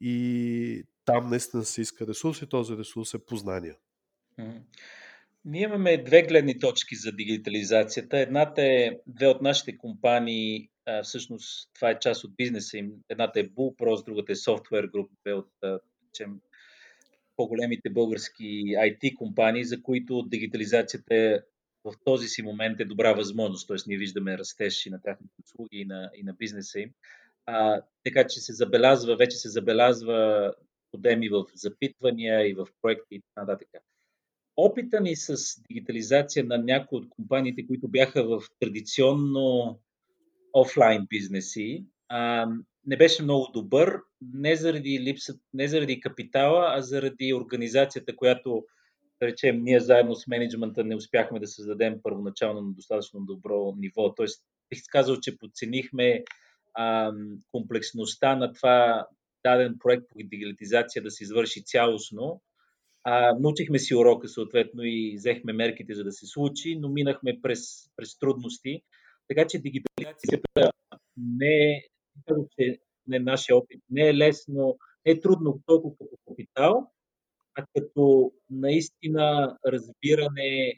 И 0.00 0.84
там 1.04 1.30
наистина 1.30 1.64
се 1.64 1.80
иска 1.80 2.06
ресурс 2.06 2.42
и 2.42 2.48
този 2.48 2.76
ресурс 2.76 3.14
е 3.14 3.24
познание. 3.24 3.74
Ние 5.44 5.62
имаме 5.62 6.02
две 6.02 6.22
гледни 6.22 6.58
точки 6.58 6.96
за 6.96 7.12
дигитализацията. 7.12 8.18
Едната 8.18 8.62
е 8.62 8.90
две 9.06 9.26
от 9.26 9.42
нашите 9.42 9.78
компании, 9.78 10.70
всъщност 11.02 11.70
това 11.74 11.90
е 11.90 11.98
част 11.98 12.24
от 12.24 12.36
бизнеса 12.36 12.78
им. 12.78 12.92
Едната 13.08 13.40
е 13.40 13.48
Bullpros, 13.48 14.04
другата 14.04 14.32
е 14.32 14.36
Software 14.36 14.90
Group, 14.90 15.08
две 15.24 15.32
от 15.32 15.50
чем, 16.12 16.40
по-големите 17.36 17.90
български 17.90 18.64
IT 18.64 19.14
компании, 19.14 19.64
за 19.64 19.82
които 19.82 20.22
дигитализацията 20.22 21.42
в 21.84 21.94
този 22.04 22.28
си 22.28 22.42
момент 22.42 22.80
е 22.80 22.84
добра 22.84 23.12
възможност. 23.12 23.68
Т.е. 23.68 23.76
ние 23.86 23.98
виждаме 23.98 24.38
растеж 24.38 24.86
и 24.86 24.90
на 24.90 25.02
тяхните 25.02 25.34
услуги 25.44 25.76
и 25.78 25.84
на, 25.84 26.10
и 26.14 26.22
на 26.22 26.32
бизнеса 26.32 26.80
им. 26.80 26.90
А, 27.46 27.82
така 28.04 28.26
че 28.26 28.40
се 28.40 28.52
забелязва, 28.52 29.16
вече 29.16 29.36
се 29.36 29.48
забелязва 29.48 30.52
подеми 30.92 31.28
в 31.28 31.44
запитвания 31.54 32.48
и 32.48 32.54
в 32.54 32.66
проекти 32.82 33.14
и 33.14 33.20
така 33.20 33.46
нататък. 33.46 33.68
Опита 34.56 35.00
ни 35.00 35.16
с 35.16 35.36
дигитализация 35.68 36.44
на 36.44 36.58
някои 36.58 36.98
от 36.98 37.08
компаниите, 37.08 37.66
които 37.66 37.88
бяха 37.88 38.24
в 38.24 38.42
традиционно 38.60 39.78
офлайн 40.52 41.06
бизнеси, 41.08 41.84
а, 42.08 42.46
не 42.86 42.96
беше 42.96 43.22
много 43.22 43.48
добър, 43.52 44.00
не 44.34 44.56
заради 44.56 45.00
липсата, 45.00 45.40
не 45.54 45.68
заради 45.68 46.00
капитала, 46.00 46.66
а 46.68 46.82
заради 46.82 47.34
организацията, 47.34 48.16
която, 48.16 48.64
да 49.20 49.26
речем, 49.26 49.62
ние 49.62 49.80
заедно 49.80 50.14
с 50.14 50.26
менеджмента 50.26 50.84
не 50.84 50.96
успяхме 50.96 51.40
да 51.40 51.46
създадем 51.46 52.00
първоначално 52.02 52.60
на 52.60 52.72
достатъчно 52.72 53.20
добро 53.20 53.74
ниво. 53.76 54.14
Тоест, 54.14 54.44
бих 54.70 54.78
казал, 54.88 55.16
че 55.20 55.38
подценихме 55.38 56.24
а, 56.74 57.12
комплексността 57.52 58.36
на 58.36 58.52
това 58.52 59.06
даден 59.44 59.76
проект 59.80 60.04
по 60.08 60.18
дигитализация 60.18 61.02
да 61.02 61.10
се 61.10 61.24
извърши 61.24 61.64
цялостно. 61.64 62.42
А, 63.04 63.34
научихме 63.40 63.78
си 63.78 63.94
урока 63.94 64.28
съответно 64.28 64.82
и 64.84 65.14
взехме 65.16 65.52
мерките 65.52 65.94
за 65.94 66.04
да 66.04 66.12
се 66.12 66.26
случи, 66.26 66.76
но 66.80 66.88
минахме 66.88 67.38
през, 67.42 67.90
през 67.96 68.18
трудности 68.18 68.82
Така 69.28 69.46
че 69.46 69.58
дигитализацията 69.58 70.70
не 71.16 71.72
е, 71.72 71.82
че 72.58 72.78
не 73.06 73.16
е 73.16 73.20
нашия 73.20 73.56
опит, 73.56 73.82
не 73.90 74.08
е 74.08 74.14
лесно, 74.14 74.78
не 75.06 75.12
е 75.12 75.20
трудно 75.20 75.60
толкова 75.66 75.96
като 75.98 76.16
капитал, 76.28 76.90
а 77.58 77.66
като 77.76 78.32
наистина 78.50 79.56
разбиране 79.66 80.72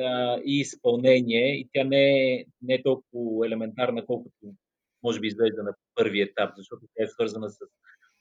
а, 0.00 0.38
и 0.44 0.60
изпълнение. 0.60 1.60
И 1.60 1.68
тя 1.72 1.84
не 1.84 2.32
е, 2.32 2.44
не 2.62 2.74
е 2.74 2.82
толкова 2.82 3.46
елементарна, 3.46 4.06
колкото 4.06 4.54
може 5.02 5.20
би 5.20 5.26
изглежда 5.26 5.62
на 5.62 5.74
първи 5.94 6.20
етап, 6.20 6.50
защото 6.56 6.86
тя 6.94 7.04
е 7.04 7.08
свързана 7.08 7.50
с 7.50 7.58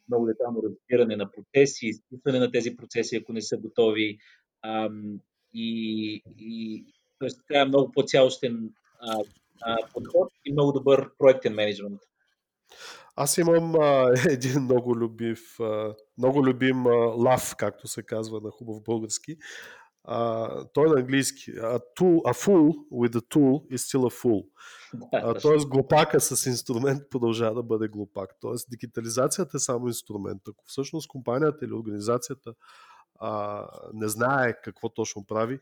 много 0.07 0.25
детално 0.25 0.63
разбиране 0.63 1.15
на 1.15 1.31
процеси, 1.31 1.85
изписване 1.87 2.39
на 2.39 2.51
тези 2.51 2.75
процеси, 2.75 3.15
ако 3.15 3.33
не 3.33 3.41
са 3.41 3.57
готови. 3.57 4.17
Ам, 4.61 5.19
и, 5.53 6.23
и 6.37 6.85
тоест, 7.19 7.41
трябва 7.47 7.65
много 7.65 7.91
по-цялостен 7.91 8.69
а, 8.99 9.17
а, 9.61 9.77
подход 9.93 10.31
и 10.45 10.51
много 10.51 10.71
добър 10.71 11.09
проектен 11.17 11.53
менеджмент. 11.53 12.01
Аз 13.15 13.37
имам 13.37 13.75
а, 13.75 14.13
един 14.29 14.61
много 14.61 14.95
любив, 14.95 15.59
а, 15.59 15.95
много 16.17 16.45
любим 16.45 16.87
а, 16.87 16.91
лав, 16.95 17.55
както 17.57 17.87
се 17.87 18.03
казва 18.03 18.41
на 18.43 18.51
хубав 18.51 18.83
български. 18.83 19.37
А, 20.03 20.49
той 20.73 20.87
е 20.87 20.89
на 20.89 20.99
английски. 20.99 21.51
A, 21.51 21.79
tool, 21.99 22.21
a 22.21 22.33
fool 22.33 22.75
with 22.91 23.15
a 23.15 23.35
tool 23.35 23.73
is 23.73 23.77
still 23.77 24.09
a 24.09 24.23
fool. 24.23 24.45
А, 25.13 25.33
тоест 25.33 25.67
глупака 25.67 26.21
с 26.21 26.45
инструмент 26.45 27.03
продължава 27.09 27.55
да 27.55 27.63
бъде 27.63 27.87
глупак. 27.87 28.29
Тоест 28.39 28.69
дигитализацията 28.69 29.57
е 29.57 29.59
само 29.59 29.87
инструмент. 29.87 30.41
Ако 30.49 30.63
всъщност 30.67 31.07
компанията 31.07 31.65
или 31.65 31.73
организацията 31.73 32.53
а, 33.19 33.65
не 33.93 34.07
знае 34.07 34.61
какво 34.61 34.89
точно 34.89 35.25
прави, 35.25 35.59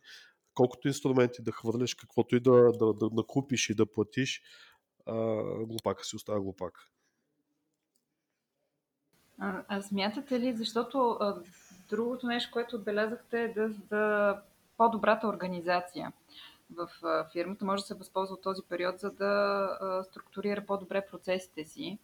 колкото 0.53 0.87
инструменти 0.87 1.41
да 1.41 1.51
хвърлиш, 1.51 1.95
каквото 1.95 2.35
и 2.35 2.39
да, 2.39 2.71
да, 2.71 2.93
да, 2.93 3.09
да 3.09 3.23
купиш 3.27 3.69
и 3.69 3.75
да 3.75 3.85
платиш, 3.85 4.41
а, 5.05 5.15
глупака 5.65 6.05
си 6.05 6.15
остава 6.15 6.39
глупак. 6.39 6.73
А, 9.39 9.63
а 9.67 9.81
смятате 9.81 10.39
ли, 10.39 10.53
защото 10.53 11.17
а, 11.19 11.41
другото 11.89 12.27
нещо, 12.27 12.51
което 12.53 12.75
отбелязахте 12.75 13.43
е 13.43 13.53
да, 13.53 13.69
да 13.69 14.41
по-добрата 14.77 15.27
организация 15.27 16.13
в 16.75 16.89
а, 17.03 17.25
фирмата 17.31 17.65
може 17.65 17.81
да 17.81 17.87
се 17.87 17.95
възползва 17.95 18.33
от 18.33 18.41
този 18.41 18.61
период, 18.69 18.99
за 18.99 19.11
да 19.11 19.25
а, 19.81 20.03
структурира 20.03 20.65
по-добре 20.65 21.05
процесите 21.11 21.65
си. 21.65 21.97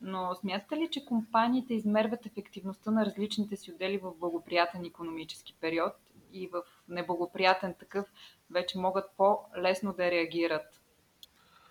Но 0.00 0.34
смятате 0.34 0.76
ли, 0.76 0.88
че 0.90 1.04
компаниите 1.04 1.74
измерват 1.74 2.26
ефективността 2.26 2.90
на 2.90 3.06
различните 3.06 3.56
си 3.56 3.72
отдели 3.72 3.98
в 3.98 4.12
благоприятен 4.20 4.84
економически 4.84 5.54
период 5.60 5.92
и 6.32 6.46
в 6.46 6.62
неблагоприятен 6.88 7.74
такъв 7.74 8.06
вече 8.50 8.78
могат 8.78 9.10
по-лесно 9.16 9.92
да 9.92 10.10
реагират 10.10 10.80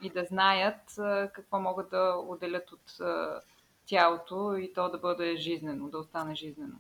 и 0.02 0.10
да 0.10 0.24
знаят 0.24 0.82
какво 1.34 1.60
могат 1.60 1.90
да 1.90 2.16
отделят 2.28 2.72
от 2.72 3.02
тялото 3.86 4.56
и 4.56 4.74
то 4.74 4.90
да 4.90 4.98
бъде 4.98 5.36
жизнено, 5.38 5.90
да 5.90 5.98
остане 5.98 6.36
жизнено. 6.36 6.76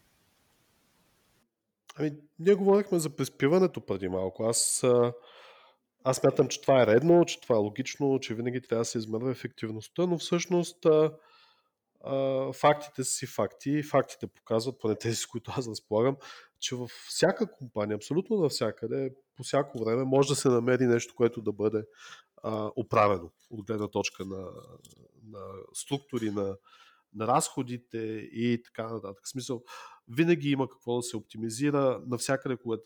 Ами, 1.96 2.12
ние 2.40 2.56
говорихме 2.56 3.00
за 3.00 3.10
приспиването 3.10 3.82
преди 3.82 4.08
малко. 4.08 4.44
Аз, 4.44 4.86
аз 6.04 6.24
мятам, 6.24 6.48
че 6.48 6.62
това 6.62 6.82
е 6.82 6.88
редно, 6.88 7.26
че 7.26 7.42
това 7.42 7.56
е 7.56 7.60
логично, 7.60 8.20
че 8.20 8.36
винаги 8.36 8.62
трябва 8.62 8.82
да 8.82 8.86
се 8.86 8.98
измерва 8.98 9.32
ефективността, 9.32 10.06
но 10.06 10.18
всъщност 10.18 10.86
фактите 12.54 13.04
са 13.04 13.12
си 13.12 13.26
факти. 13.26 13.84
Фактите 13.84 14.28
показват, 14.28 14.80
поне 14.80 14.96
тези, 14.96 15.16
с 15.16 15.26
които 15.26 15.52
аз 15.58 15.68
разполагам, 15.68 16.18
че 16.60 16.76
във 16.76 16.92
всяка 17.08 17.52
компания, 17.52 17.96
абсолютно 17.96 18.38
навсякъде, 18.38 19.16
по 19.38 19.44
всяко 19.44 19.84
време 19.84 20.04
може 20.04 20.30
да 20.30 20.36
се 20.36 20.50
намери 20.50 20.86
нещо, 20.86 21.16
което 21.16 21.42
да 21.42 21.52
бъде 21.52 21.86
а, 22.44 22.72
оправено 22.76 23.32
от 23.50 23.66
гледна 23.66 23.88
точка 23.88 24.26
на, 24.26 24.48
на 25.28 25.40
структури, 25.74 26.32
на, 26.32 26.56
на 27.16 27.28
разходите 27.28 27.98
и 28.34 28.62
така 28.66 28.94
нататък. 28.94 29.24
В 29.26 29.30
смисъл, 29.30 29.64
винаги 30.08 30.50
има 30.50 30.70
какво 30.70 30.96
да 30.96 31.04
се 31.04 31.18
оптимизира. 31.18 32.02
Навсякъде, 32.08 32.58
когато, 32.58 32.84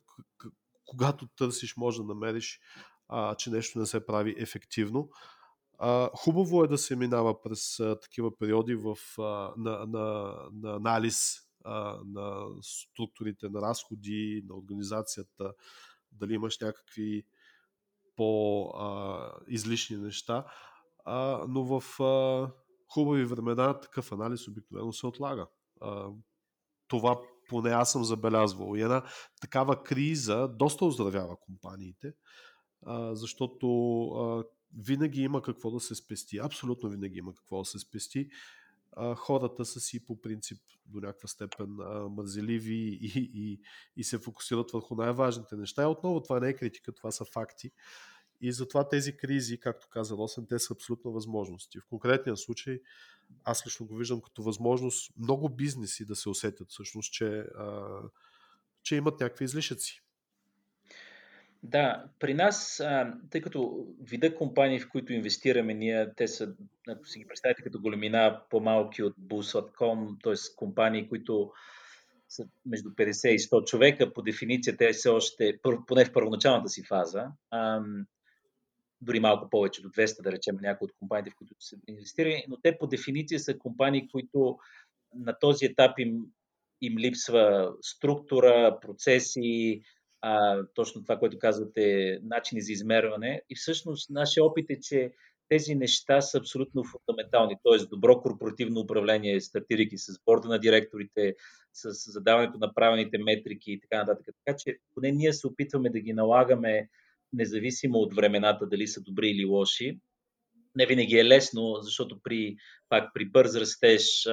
когато 0.86 1.28
търсиш, 1.28 1.78
може 1.78 1.98
да 1.98 2.04
намериш, 2.04 2.60
а, 3.08 3.36
че 3.36 3.50
нещо 3.50 3.80
не 3.80 3.86
се 3.86 4.06
прави 4.06 4.36
ефективно. 4.38 5.10
А, 5.80 6.10
хубаво 6.13 6.63
е 6.63 6.68
да 6.68 6.78
се 6.78 6.96
минава 6.96 7.42
през 7.42 7.80
а, 7.80 8.00
такива 8.00 8.38
периоди 8.38 8.76
в, 8.76 8.98
а, 9.20 9.54
на, 9.58 9.86
на, 9.86 10.36
на 10.54 10.76
анализ 10.76 11.38
а, 11.63 11.98
на 12.06 12.46
структурите 12.62 13.50
на 13.50 13.62
разходи, 13.62 14.44
на 14.50 14.56
организацията, 14.56 15.54
дали 16.12 16.34
имаш 16.34 16.60
някакви 16.60 17.24
по-излишни 18.16 19.98
неща. 19.98 20.46
А, 21.06 21.46
но 21.50 21.63
в 21.63 22.04
а, 22.04 22.52
хубави 22.88 23.26
времена 23.26 23.80
такъв 23.80 24.12
анализ 24.12 24.47
обикновено 24.47 24.93
се 24.93 25.08
отлага. 25.08 25.47
А, 25.82 26.10
това 26.88 27.19
поне 27.50 27.69
аз 27.69 27.91
съм 27.91 28.04
забелязвал. 28.04 28.76
И 28.76 28.82
една 28.82 29.04
такава 29.41 29.84
криза 29.84 30.47
доста 30.47 30.86
оздравява 30.86 31.36
компаниите, 31.39 32.13
а, 32.86 33.15
защото 33.15 33.67
а, 34.08 34.43
винаги 34.78 35.21
има 35.21 35.41
какво 35.41 35.71
да 35.71 35.80
се 35.80 35.95
спести. 35.95 36.38
Абсолютно 36.38 36.89
винаги 36.89 37.17
има 37.19 37.34
какво 37.34 37.60
да 37.60 37.65
се 37.65 37.80
спести. 37.80 38.30
А, 38.91 39.15
хората 39.15 39.65
са 39.65 39.80
си 39.80 40.06
по 40.06 40.21
принцип 40.21 40.58
до 40.86 41.00
някаква 41.00 41.28
степен 41.28 41.78
а, 41.80 42.10
мързеливи 42.10 43.00
и, 43.02 43.32
и, 43.34 43.62
и 43.97 44.04
се 44.04 44.17
фокусират 44.17 44.71
върху 44.71 44.95
най-важните 44.95 45.56
неща. 45.56 45.84
И 45.84 45.86
отново 45.86 46.21
това 46.21 46.39
не 46.39 46.50
е 46.50 46.56
критика, 46.56 46.91
това 46.91 47.12
са 47.12 47.26
факти. 47.26 47.71
И 48.41 48.52
затова 48.52 48.89
тези 48.89 49.17
кризи, 49.17 49.60
както 49.60 49.88
каза 49.89 50.15
Росен, 50.15 50.45
те 50.50 50.60
са 50.60 50.73
абсолютно 50.73 51.12
възможности. 51.12 51.80
В 51.80 51.86
конкретния 51.89 52.38
случай, 52.38 52.80
аз 53.43 53.65
лично 53.65 53.86
го 53.86 53.95
виждам 53.95 54.21
като 54.21 54.43
възможност 54.43 55.13
много 55.17 55.50
бизнеси 55.50 56.06
да 56.06 56.15
се 56.15 56.30
усетят 56.30 56.69
всъщност, 56.69 57.13
че, 57.13 57.26
а, 57.58 57.86
че 58.84 58.95
имат 58.95 59.19
някакви 59.19 59.45
излишъци. 59.45 60.04
Да, 61.63 62.06
при 62.19 62.34
нас, 62.34 62.84
тъй 63.30 63.41
като 63.41 63.88
вида 64.02 64.36
компании, 64.36 64.80
в 64.80 64.89
които 64.89 65.13
инвестираме 65.13 65.73
ние, 65.73 66.13
те 66.15 66.28
са, 66.28 66.56
ако 66.88 67.08
си 67.08 67.19
ги 67.19 67.28
представите 67.28 67.62
като 67.62 67.82
големина, 67.82 68.41
по-малки 68.50 69.04
от 69.04 69.13
Bulls.com, 69.17 70.23
т.е. 70.23 70.34
компании, 70.56 71.10
които 71.10 71.52
са 72.30 72.43
между 72.65 72.89
50 72.89 73.28
и 73.28 73.39
100 73.39 73.65
човека, 73.65 74.13
по 74.13 74.21
дефиниция 74.21 74.78
те 74.78 74.93
са 74.93 75.12
още, 75.12 75.60
поне 75.88 76.06
в 76.06 76.13
първоначалната 76.13 76.69
си 76.69 76.84
фаза, 76.84 77.26
дори 79.08 79.20
малко 79.20 79.50
повече, 79.50 79.82
до 79.82 79.89
200, 79.89 80.24
да 80.24 80.32
речем, 80.32 80.58
някои 80.62 80.86
от 80.86 80.91
компаниите, 81.00 81.30
в 81.30 81.36
които 81.38 81.56
са 81.60 81.76
инвестирани, 81.88 82.46
но 82.50 82.58
те 82.58 82.78
по 82.78 82.88
дефиниция 82.88 83.39
са 83.39 83.58
компании, 83.58 84.08
които 84.12 84.58
на 85.15 85.39
този 85.39 85.65
етап 85.65 86.00
им, 86.00 86.26
им 86.82 86.98
липсва 86.98 87.74
структура, 87.82 88.80
процеси, 88.82 89.82
а, 90.22 90.63
точно 90.74 91.04
това, 91.04 91.20
което 91.20 91.39
казвате, 91.39 92.20
начини 92.24 92.62
за 92.62 92.72
измерване. 92.72 93.41
И 93.50 93.56
всъщност 93.56 94.10
нашия 94.10 94.43
опит 94.43 94.70
е, 94.70 94.80
че 94.80 95.12
тези 95.50 95.76
неща 95.76 96.22
са 96.22 96.38
абсолютно 96.38 96.84
фундаментални, 96.84 97.56
т.е. 97.63 97.86
добро 97.86 98.22
корпоративно 98.22 98.80
управление, 98.80 99.41
стартирайки 99.41 99.98
с 99.98 100.20
борда 100.26 100.48
на 100.48 100.60
директорите, 100.60 101.36
с 101.74 102.12
задаването 102.12 102.58
на 102.58 102.74
правилните 102.74 103.17
метрики 103.17 103.72
и 103.72 103.80
така 103.80 103.98
нататък. 103.98 104.36
Така 104.46 104.58
че 104.58 104.78
поне 104.96 105.12
ние 105.12 105.34
се 105.34 105.48
опитваме 105.48 105.89
да 105.89 106.00
ги 106.00 106.13
налагаме 106.13 106.89
независимо 107.34 107.98
от 107.98 108.13
времената, 108.13 108.68
дали 108.68 108.88
са 108.88 109.02
добри 109.02 109.30
или 109.30 109.46
лоши. 109.46 110.00
Не 110.76 110.86
винаги 110.86 111.18
е 111.18 111.26
лесно, 111.26 111.76
защото 111.82 112.20
при, 112.24 112.56
пак 112.90 113.13
при 113.13 113.26
бърз 113.26 113.56
растеж 113.56 114.28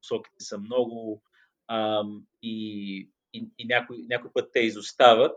посоките 0.00 0.36
са 0.38 0.58
много 0.58 1.22
а, 1.66 2.04
и, 2.42 3.08
и, 3.34 3.48
и 3.58 3.64
някой, 3.64 3.98
някой 4.08 4.30
път 4.34 4.50
те 4.52 4.60
изостават. 4.60 5.36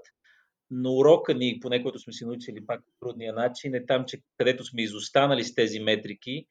Но 0.72 0.94
урока 0.94 1.34
ни, 1.34 1.60
поне 1.62 1.84
който 1.84 2.00
сме 2.00 2.14
си 2.14 2.26
научили 2.26 2.66
пак 2.66 2.82
по 2.86 2.92
трудния 3.00 3.34
начин, 3.34 3.76
е 3.76 3.86
там, 3.86 4.06
че 4.08 4.22
където 4.38 4.66
сме 4.66 4.82
изостанали 4.82 5.44
с 5.44 5.56
тези 5.56 5.80
метрики, 5.80 6.46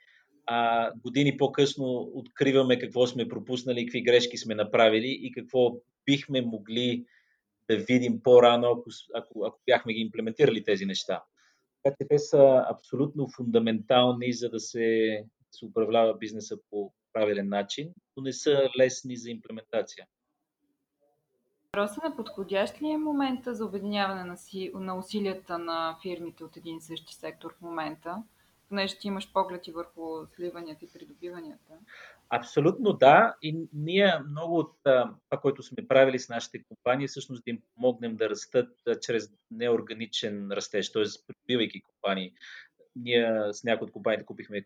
а 0.46 0.90
години 0.96 1.36
по-късно 1.36 2.10
откриваме 2.14 2.78
какво 2.78 3.06
сме 3.06 3.28
пропуснали, 3.28 3.86
какви 3.86 4.02
грешки 4.02 4.38
сме 4.38 4.54
направили 4.54 5.18
и 5.22 5.32
какво 5.32 5.76
бихме 6.06 6.42
могли 6.42 7.04
да 7.70 7.76
видим 7.76 8.22
по-рано, 8.22 8.70
ако, 8.70 8.90
ако, 9.14 9.44
ако 9.44 9.60
бяхме 9.66 9.92
ги 9.92 10.00
имплементирали 10.00 10.64
тези 10.64 10.86
неща. 10.86 11.22
Така 11.82 11.96
че 12.00 12.08
те 12.08 12.18
са 12.18 12.64
абсолютно 12.70 13.28
фундаментални, 13.36 14.32
за 14.32 14.50
да 14.50 14.60
се, 14.60 15.24
се 15.50 15.64
управлява 15.64 16.14
бизнеса 16.18 16.56
по 16.70 16.92
правилен 17.12 17.48
начин, 17.48 17.92
но 18.16 18.22
не 18.22 18.32
са 18.32 18.68
лесни 18.78 19.16
за 19.16 19.30
имплементация. 19.30 20.06
Въпросът 21.76 22.04
на 22.04 22.16
подходящ 22.16 22.82
ли 22.82 22.90
е 22.90 22.98
момента 22.98 23.54
за 23.54 23.64
обединяване 23.64 24.24
на, 24.24 24.36
си, 24.36 24.70
на 24.74 24.98
усилията 24.98 25.58
на 25.58 25.98
фирмите 26.02 26.44
от 26.44 26.56
един 26.56 26.76
и 26.76 26.80
същи 26.80 27.14
сектор 27.14 27.54
в 27.58 27.60
момента? 27.60 28.22
понеже 28.70 28.98
ти 28.98 29.08
имаш 29.08 29.32
поглед 29.32 29.66
и 29.66 29.72
върху 29.72 30.26
сливанията 30.36 30.84
и 30.84 30.88
придобиванията. 30.92 31.72
Абсолютно 32.30 32.92
да. 32.92 33.34
И 33.42 33.68
ние 33.72 34.14
много 34.28 34.58
от 34.58 34.72
това, 34.84 35.40
което 35.42 35.62
сме 35.62 35.88
правили 35.88 36.18
с 36.18 36.28
нашите 36.28 36.64
компании, 36.64 37.08
всъщност 37.08 37.44
да 37.44 37.50
им 37.50 37.62
помогнем 37.74 38.16
да 38.16 38.30
растат 38.30 38.68
чрез 39.00 39.32
неорганичен 39.50 40.52
растеж, 40.52 40.92
т.е. 40.92 41.04
придобивайки 41.26 41.82
компании. 41.82 42.32
ние 42.96 43.52
с 43.52 43.64
някои 43.64 43.84
от 43.84 43.92
компаниите 43.92 44.26
купихме 44.26 44.64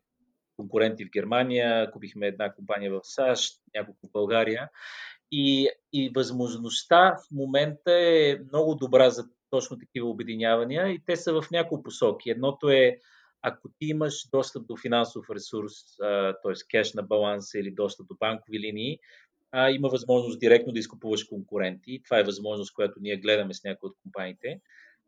конкуренти 0.56 1.04
в 1.04 1.10
Германия, 1.10 1.90
купихме 1.90 2.26
една 2.26 2.52
компания 2.52 2.92
в 2.92 3.00
САЩ, 3.02 3.60
няколко 3.74 4.06
в 4.06 4.12
България. 4.12 4.70
И, 5.32 5.68
и 5.92 6.12
възможността 6.14 7.16
в 7.16 7.30
момента 7.30 7.92
е 7.92 8.38
много 8.52 8.74
добра 8.74 9.10
за 9.10 9.24
точно 9.50 9.78
такива 9.78 10.08
обединявания 10.08 10.88
и 10.88 11.02
те 11.06 11.16
са 11.16 11.42
в 11.42 11.50
няколко 11.50 11.82
посоки. 11.82 12.30
Едното 12.30 12.70
е, 12.70 12.98
ако 13.46 13.68
ти 13.68 13.86
имаш 13.86 14.28
достъп 14.32 14.66
до 14.66 14.76
финансов 14.76 15.24
ресурс, 15.30 15.72
т.е. 16.42 16.52
кеш 16.70 16.94
на 16.94 17.02
баланса 17.02 17.58
или 17.58 17.70
достъп 17.70 18.06
до 18.06 18.14
банкови 18.20 18.60
линии, 18.60 18.98
а, 19.52 19.70
има 19.70 19.88
възможност 19.88 20.40
директно 20.40 20.72
да 20.72 20.78
изкупуваш 20.78 21.24
конкуренти. 21.24 22.00
Това 22.04 22.18
е 22.18 22.24
възможност, 22.24 22.74
която 22.74 23.00
ние 23.00 23.16
гледаме 23.16 23.54
с 23.54 23.64
някои 23.64 23.88
от 23.88 23.96
компаниите. 24.02 24.60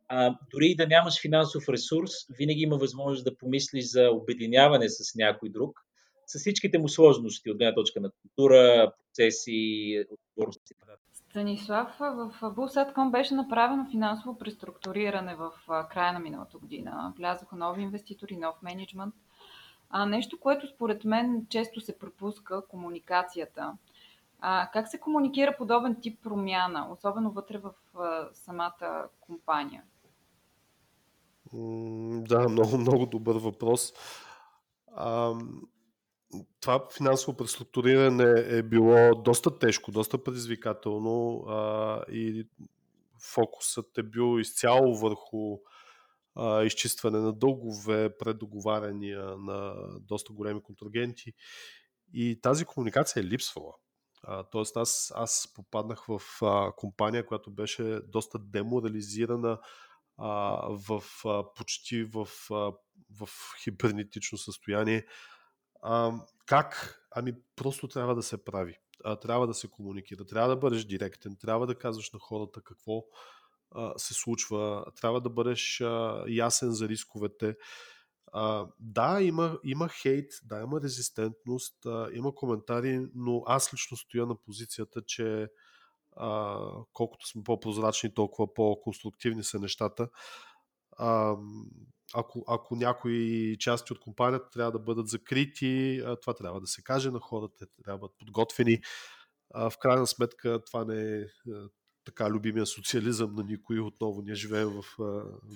А, 0.09 0.39
дори 0.53 0.67
и 0.67 0.77
да 0.77 0.87
нямаш 0.87 1.21
финансов 1.21 1.69
ресурс, 1.69 2.11
винаги 2.39 2.61
има 2.61 2.77
възможност 2.77 3.25
да 3.25 3.37
помислиш 3.37 3.85
за 3.85 4.11
обединяване 4.11 4.89
с 4.89 5.15
някой 5.15 5.49
друг, 5.49 5.81
с 6.27 6.39
всичките 6.39 6.79
му 6.79 6.89
сложности 6.89 7.51
от 7.51 7.59
гледна 7.59 7.75
точка 7.75 8.01
на 8.01 8.11
култура, 8.11 8.93
процеси, 8.99 10.05
отговорности. 10.11 10.75
Станислав, 11.37 11.97
в 11.99 12.33
Bullsat.com 12.43 13.11
беше 13.11 13.35
направено 13.35 13.91
финансово 13.91 14.39
преструктуриране 14.39 15.35
в 15.35 15.53
края 15.91 16.13
на 16.13 16.19
миналата 16.19 16.59
година. 16.59 17.13
Влязоха 17.17 17.57
нови 17.57 17.83
инвеститори, 17.83 18.37
нов 18.37 18.63
менеджмент. 18.63 19.15
А 19.91 20.07
нещо, 20.07 20.41
което 20.41 20.67
според 20.67 21.05
мен 21.05 21.47
често 21.49 21.81
се 21.81 21.99
пропуска, 21.99 22.67
комуникацията. 22.69 23.73
А, 24.41 24.71
как 24.73 24.89
се 24.89 25.01
комуникира 25.01 25.57
подобен 25.59 25.97
тип 26.01 26.23
промяна, 26.23 26.89
особено 26.91 27.31
вътре 27.31 27.59
в 27.59 27.73
а, 27.99 28.29
самата 28.33 29.09
компания? 29.21 29.83
Да, 32.29 32.49
много, 32.49 32.79
много 32.79 33.07
добър 33.07 33.37
въпрос. 33.37 33.93
А, 34.95 35.35
това 36.61 36.89
финансово 36.97 37.37
преструктуриране 37.37 38.35
е 38.59 38.63
било 38.63 39.15
доста 39.15 39.59
тежко, 39.59 39.93
доста 39.93 40.25
предизвикателно 40.25 41.45
а, 41.49 42.03
и 42.13 42.49
фокусът 43.35 43.99
е 43.99 44.03
бил 44.03 44.41
изцяло 44.41 44.95
върху 44.95 45.59
а, 46.35 46.63
изчистване 46.63 47.19
на 47.19 47.33
дългове, 47.33 48.17
предоговаряния 48.19 49.37
на 49.37 49.75
доста 50.01 50.33
големи 50.33 50.63
контрагенти 50.63 51.33
и 52.13 52.41
тази 52.41 52.65
комуникация 52.65 53.21
е 53.21 53.25
липсвала. 53.25 53.73
тоест 54.51 54.77
аз, 54.77 55.13
аз 55.15 55.53
попаднах 55.55 56.05
в 56.09 56.21
а, 56.43 56.73
компания, 56.77 57.27
която 57.27 57.51
беше 57.51 58.01
доста 58.09 58.39
деморализирана, 58.39 59.59
а, 60.19 60.31
в 60.89 61.03
а, 61.25 61.55
почти 61.55 62.05
в, 62.05 62.29
а, 62.51 62.73
в 63.21 63.29
хибернетично 63.65 64.39
състояние. 64.39 65.05
А, 65.83 66.13
как? 66.47 67.01
Ами 67.11 67.35
просто 67.57 67.89
трябва 67.89 68.15
да 68.15 68.23
се 68.23 68.45
прави. 68.45 68.79
А, 69.05 69.17
трябва 69.17 69.47
да 69.47 69.55
се 69.55 69.71
комуникира. 69.71 70.25
Трябва 70.25 70.49
да 70.49 70.57
бъдеш 70.57 70.85
директен. 70.85 71.37
Трябва 71.41 71.67
да 71.67 71.75
казваш 71.75 72.13
на 72.13 72.19
хората 72.19 72.61
какво 72.61 73.05
а, 73.71 73.93
се 73.97 74.15
случва. 74.15 74.85
Трябва 75.01 75.21
да 75.21 75.31
бъдеш 75.31 75.81
а, 75.81 76.25
ясен 76.29 76.73
за 76.73 76.89
рисковете. 76.89 77.57
А, 78.33 78.67
да, 78.81 79.23
има, 79.23 79.59
има 79.65 79.89
хейт, 79.89 80.33
да, 80.45 80.61
има 80.61 80.81
резистентност, 80.81 81.87
а, 81.87 82.09
има 82.13 82.35
коментари, 82.35 83.07
но 83.15 83.43
аз 83.47 83.75
лично 83.75 83.97
стоя 83.97 84.27
на 84.27 84.35
позицията, 84.35 85.03
че 85.07 85.49
а, 86.17 86.59
колкото 86.93 87.29
сме 87.29 87.43
по-прозрачни, 87.43 88.15
толкова 88.15 88.55
по-конструктивни 88.55 89.45
са 89.45 89.59
нещата. 89.59 90.09
А, 90.99 91.37
ако, 92.15 92.45
ако 92.49 92.77
някои 92.77 93.57
части 93.61 93.93
от 93.93 94.01
компанията 94.01 94.51
трябва 94.51 94.73
да 94.73 94.79
бъдат 94.79 95.09
закрити, 95.09 96.03
това 96.21 96.35
трябва 96.35 96.61
да 96.61 96.67
се 96.67 96.83
каже 96.83 97.11
на 97.11 97.21
хората, 97.21 97.67
трябва 97.85 97.99
да 97.99 98.01
бъдат 98.01 98.19
подготвени. 98.19 98.81
В 99.55 99.73
крайна 99.81 100.07
сметка 100.07 100.65
това 100.65 100.85
не 100.85 101.21
е 101.21 101.25
така 102.05 102.31
любимия 102.31 102.67
социализъм 102.67 103.35
на 103.35 103.45
никой. 103.45 103.79
Отново 103.79 104.23
ние 104.23 104.35
живеем 104.35 104.69
в, 104.69 104.85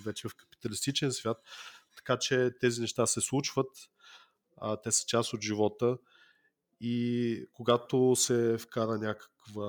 вече 0.05 0.27
в 0.27 0.35
капиталистичен 0.35 1.11
свят. 1.11 1.37
Така 1.95 2.17
че 2.19 2.51
тези 2.59 2.81
неща 2.81 3.05
се 3.05 3.21
случват. 3.21 3.67
Те 4.83 4.91
са 4.91 5.05
част 5.07 5.33
от 5.33 5.41
живота. 5.41 5.97
И 6.79 7.45
когато 7.53 8.15
се 8.15 8.57
вкара 8.57 8.97
някаква 8.97 9.67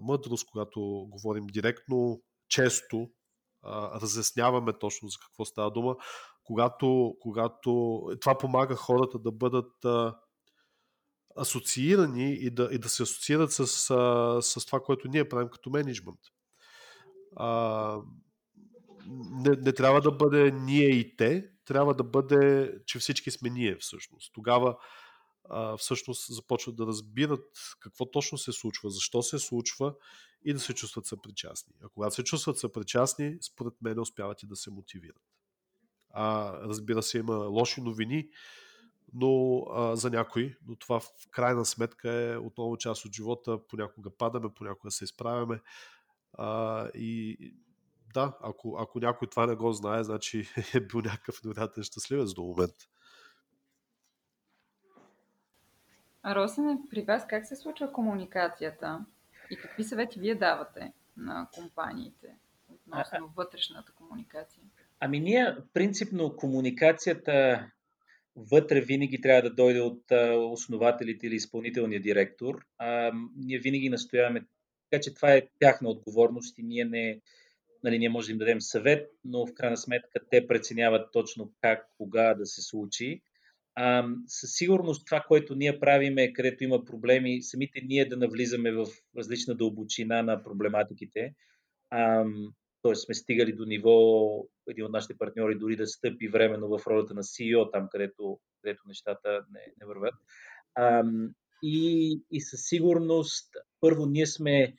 мъдрост, 0.00 0.46
когато 0.50 1.06
говорим 1.10 1.46
директно, 1.46 2.22
често 2.48 3.10
разясняваме 4.02 4.72
точно 4.72 5.08
за 5.08 5.18
какво 5.18 5.44
става 5.44 5.70
дума, 5.70 5.96
когато, 6.44 7.16
когато 7.20 8.00
това 8.20 8.38
помага 8.38 8.76
хората 8.76 9.18
да 9.18 9.32
бъдат 9.32 9.84
а, 9.84 10.16
асоциирани 11.36 12.32
и 12.32 12.50
да, 12.50 12.68
и 12.72 12.78
да 12.78 12.88
се 12.88 13.02
асоциират 13.02 13.52
с, 13.52 13.60
а, 13.90 14.42
с 14.42 14.66
това, 14.66 14.80
което 14.80 15.08
ние 15.08 15.28
правим 15.28 15.48
като 15.48 15.70
менеджмент. 15.70 16.20
А, 17.36 17.98
не, 19.30 19.50
не 19.50 19.72
трябва 19.72 20.00
да 20.00 20.12
бъде 20.12 20.50
ние 20.50 20.88
и 20.88 21.16
те, 21.16 21.48
трябва 21.64 21.94
да 21.94 22.04
бъде, 22.04 22.72
че 22.86 22.98
всички 22.98 23.30
сме 23.30 23.50
ние 23.50 23.76
всъщност. 23.76 24.32
Тогава 24.34 24.76
а, 25.50 25.76
всъщност 25.76 26.34
започват 26.34 26.76
да 26.76 26.86
разбират 26.86 27.46
какво 27.80 28.10
точно 28.10 28.38
се 28.38 28.52
случва, 28.52 28.90
защо 28.90 29.22
се 29.22 29.38
случва 29.38 29.94
и 30.44 30.52
да 30.52 30.60
се 30.60 30.74
чувстват 30.74 31.06
съпричастни. 31.06 31.74
А 31.84 31.88
когато 31.88 32.14
се 32.14 32.24
чувстват 32.24 32.58
съпричастни, 32.58 33.38
според 33.40 33.74
мен 33.82 34.00
успяват 34.00 34.42
и 34.42 34.46
да 34.46 34.56
се 34.56 34.70
мотивират. 34.70 35.22
А, 36.10 36.52
разбира 36.60 37.02
се, 37.02 37.18
има 37.18 37.34
лоши 37.34 37.80
новини, 37.80 38.28
но 39.14 39.62
а, 39.70 39.96
за 39.96 40.10
някои, 40.10 40.56
но 40.66 40.76
това 40.76 41.00
в 41.00 41.08
крайна 41.30 41.64
сметка 41.64 42.12
е 42.12 42.36
отново 42.36 42.76
част 42.76 43.04
от 43.04 43.12
живота. 43.14 43.58
Понякога 43.68 44.10
падаме, 44.10 44.54
понякога 44.54 44.90
се 44.90 45.04
изправяме. 45.04 45.60
А, 46.32 46.88
и 46.88 47.38
да, 48.14 48.36
ако, 48.40 48.76
ако 48.80 49.00
някой 49.00 49.28
това 49.28 49.46
не 49.46 49.54
го 49.54 49.72
знае, 49.72 50.04
значи 50.04 50.48
е 50.74 50.80
бил 50.80 51.00
някакъв 51.00 51.44
невероятен 51.44 51.82
щастливец 51.82 52.34
до 52.34 52.42
момента. 52.42 52.84
Росене, 56.26 56.78
при 56.90 57.02
вас 57.02 57.26
как 57.26 57.46
се 57.46 57.56
случва 57.56 57.92
комуникацията 57.92 59.04
и 59.52 59.56
какви 59.56 59.84
съвети 59.84 60.20
вие 60.20 60.34
давате 60.34 60.92
на 61.16 61.48
компаниите 61.54 62.34
относно 62.68 63.32
вътрешната 63.36 63.92
комуникация? 63.92 64.62
Ами 65.00 65.20
ние, 65.20 65.56
принципно, 65.72 66.36
комуникацията 66.36 67.66
вътре 68.36 68.80
винаги 68.80 69.20
трябва 69.20 69.42
да 69.42 69.54
дойде 69.54 69.80
от 69.80 70.04
основателите 70.52 71.26
или 71.26 71.34
изпълнителния 71.34 72.02
директор. 72.02 72.64
А, 72.78 73.12
ние 73.36 73.58
винаги 73.58 73.88
настояваме, 73.88 74.46
така 74.90 75.00
че 75.02 75.14
това 75.14 75.34
е 75.34 75.48
тяхна 75.60 75.88
отговорност 75.88 76.58
и 76.58 76.62
ние 76.62 76.84
не, 76.84 77.20
нали, 77.84 77.98
ние 77.98 78.08
можем 78.08 78.38
да 78.38 78.44
дадем 78.44 78.60
съвет, 78.60 79.10
но 79.24 79.46
в 79.46 79.54
крайна 79.54 79.76
сметка 79.76 80.20
те 80.30 80.46
преценяват 80.46 81.12
точно 81.12 81.52
как, 81.60 81.88
кога 81.98 82.34
да 82.34 82.46
се 82.46 82.62
случи. 82.62 83.22
Със 84.26 84.50
сигурност 84.52 85.06
това, 85.06 85.24
което 85.28 85.54
ние 85.54 85.80
правиме, 85.80 86.32
където 86.32 86.64
има 86.64 86.84
проблеми, 86.84 87.42
самите 87.42 87.80
ние 87.84 88.04
да 88.04 88.16
навлизаме 88.16 88.72
в 88.72 88.86
различна 89.16 89.54
дълбочина 89.54 90.22
на 90.22 90.42
проблематиките. 90.42 91.34
Т.е. 92.82 92.94
сме 92.94 93.14
стигали 93.14 93.52
до 93.52 93.64
ниво, 93.64 94.28
един 94.68 94.84
от 94.84 94.92
нашите 94.92 95.18
партньори 95.18 95.58
дори 95.58 95.76
да 95.76 95.86
стъпи 95.86 96.28
временно 96.28 96.78
в 96.78 96.86
ролята 96.86 97.14
на 97.14 97.22
CEO, 97.22 97.72
там 97.72 97.88
където, 97.92 98.38
където 98.62 98.82
нещата 98.86 99.44
не, 99.52 99.60
не 99.80 99.86
върват. 99.86 100.14
А, 100.74 101.04
и, 101.62 102.20
и 102.30 102.40
със 102.40 102.60
сигурност, 102.68 103.56
първо, 103.80 104.06
ние 104.06 104.26
сме, 104.26 104.74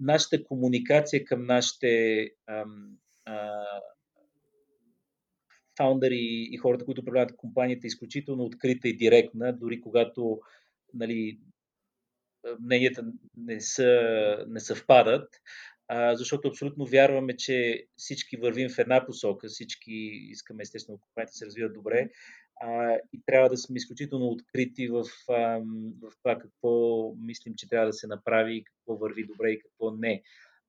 нашата 0.00 0.44
комуникация 0.44 1.24
към 1.24 1.46
нашите 1.46 2.30
ам, 2.48 2.96
а, 3.24 3.64
фаундъри 5.76 6.48
и 6.50 6.56
хората, 6.56 6.84
които 6.84 7.00
управляват 7.00 7.36
компанията, 7.36 7.86
изключително 7.86 8.44
открита 8.44 8.88
и 8.88 8.96
директна, 8.96 9.58
дори 9.58 9.80
когато 9.80 10.40
нали, 10.94 11.38
мненията 12.60 13.04
не, 13.36 13.60
са, 13.60 14.44
не 14.48 14.60
съвпадат, 14.60 15.28
а, 15.88 16.16
защото 16.16 16.48
абсолютно 16.48 16.86
вярваме, 16.86 17.36
че 17.36 17.86
всички 17.96 18.36
вървим 18.36 18.68
в 18.68 18.78
една 18.78 19.06
посока, 19.06 19.48
всички 19.48 19.92
искаме 20.30 20.62
естествено 20.62 20.98
компанията 20.98 21.30
да 21.30 21.36
се 21.36 21.46
развиват 21.46 21.74
добре 21.74 22.08
а, 22.60 22.98
и 23.12 23.22
трябва 23.26 23.48
да 23.48 23.56
сме 23.56 23.76
изключително 23.76 24.26
открити 24.26 24.88
в, 24.88 25.04
в 26.02 26.12
това 26.22 26.38
какво 26.38 27.14
мислим, 27.14 27.54
че 27.56 27.68
трябва 27.68 27.86
да 27.86 27.92
се 27.92 28.06
направи, 28.06 28.64
какво 28.64 28.96
върви 28.96 29.26
добре 29.26 29.50
и 29.50 29.60
какво 29.60 29.90
не. 29.90 30.22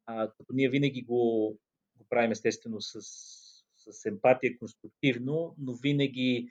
А, 0.05 0.27
като 0.27 0.53
ние 0.53 0.69
винаги 0.69 1.01
го, 1.01 1.57
го 1.97 2.05
правим 2.09 2.31
естествено 2.31 2.81
с 2.81 2.99
с 3.91 4.05
емпатия 4.05 4.57
конструктивно, 4.57 5.55
но 5.59 5.73
винаги, 5.73 6.49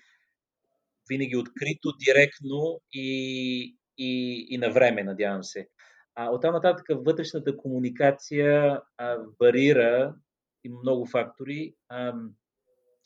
винаги 1.09 1.37
открито, 1.37 1.93
директно 2.07 2.81
и, 2.93 3.77
и, 3.99 4.47
и 4.51 4.59
на 4.59 4.71
време, 4.71 5.05
надявам 5.05 5.45
се. 5.45 5.69
А 6.15 6.31
от 6.31 6.43
там 6.43 6.55
нататък 6.55 6.87
вътрешната 6.91 7.57
комуникация 7.57 8.81
а, 8.97 9.17
варира, 9.41 10.15
има 10.65 10.81
много 10.81 11.07
фактори 11.07 11.75
а, 11.89 12.15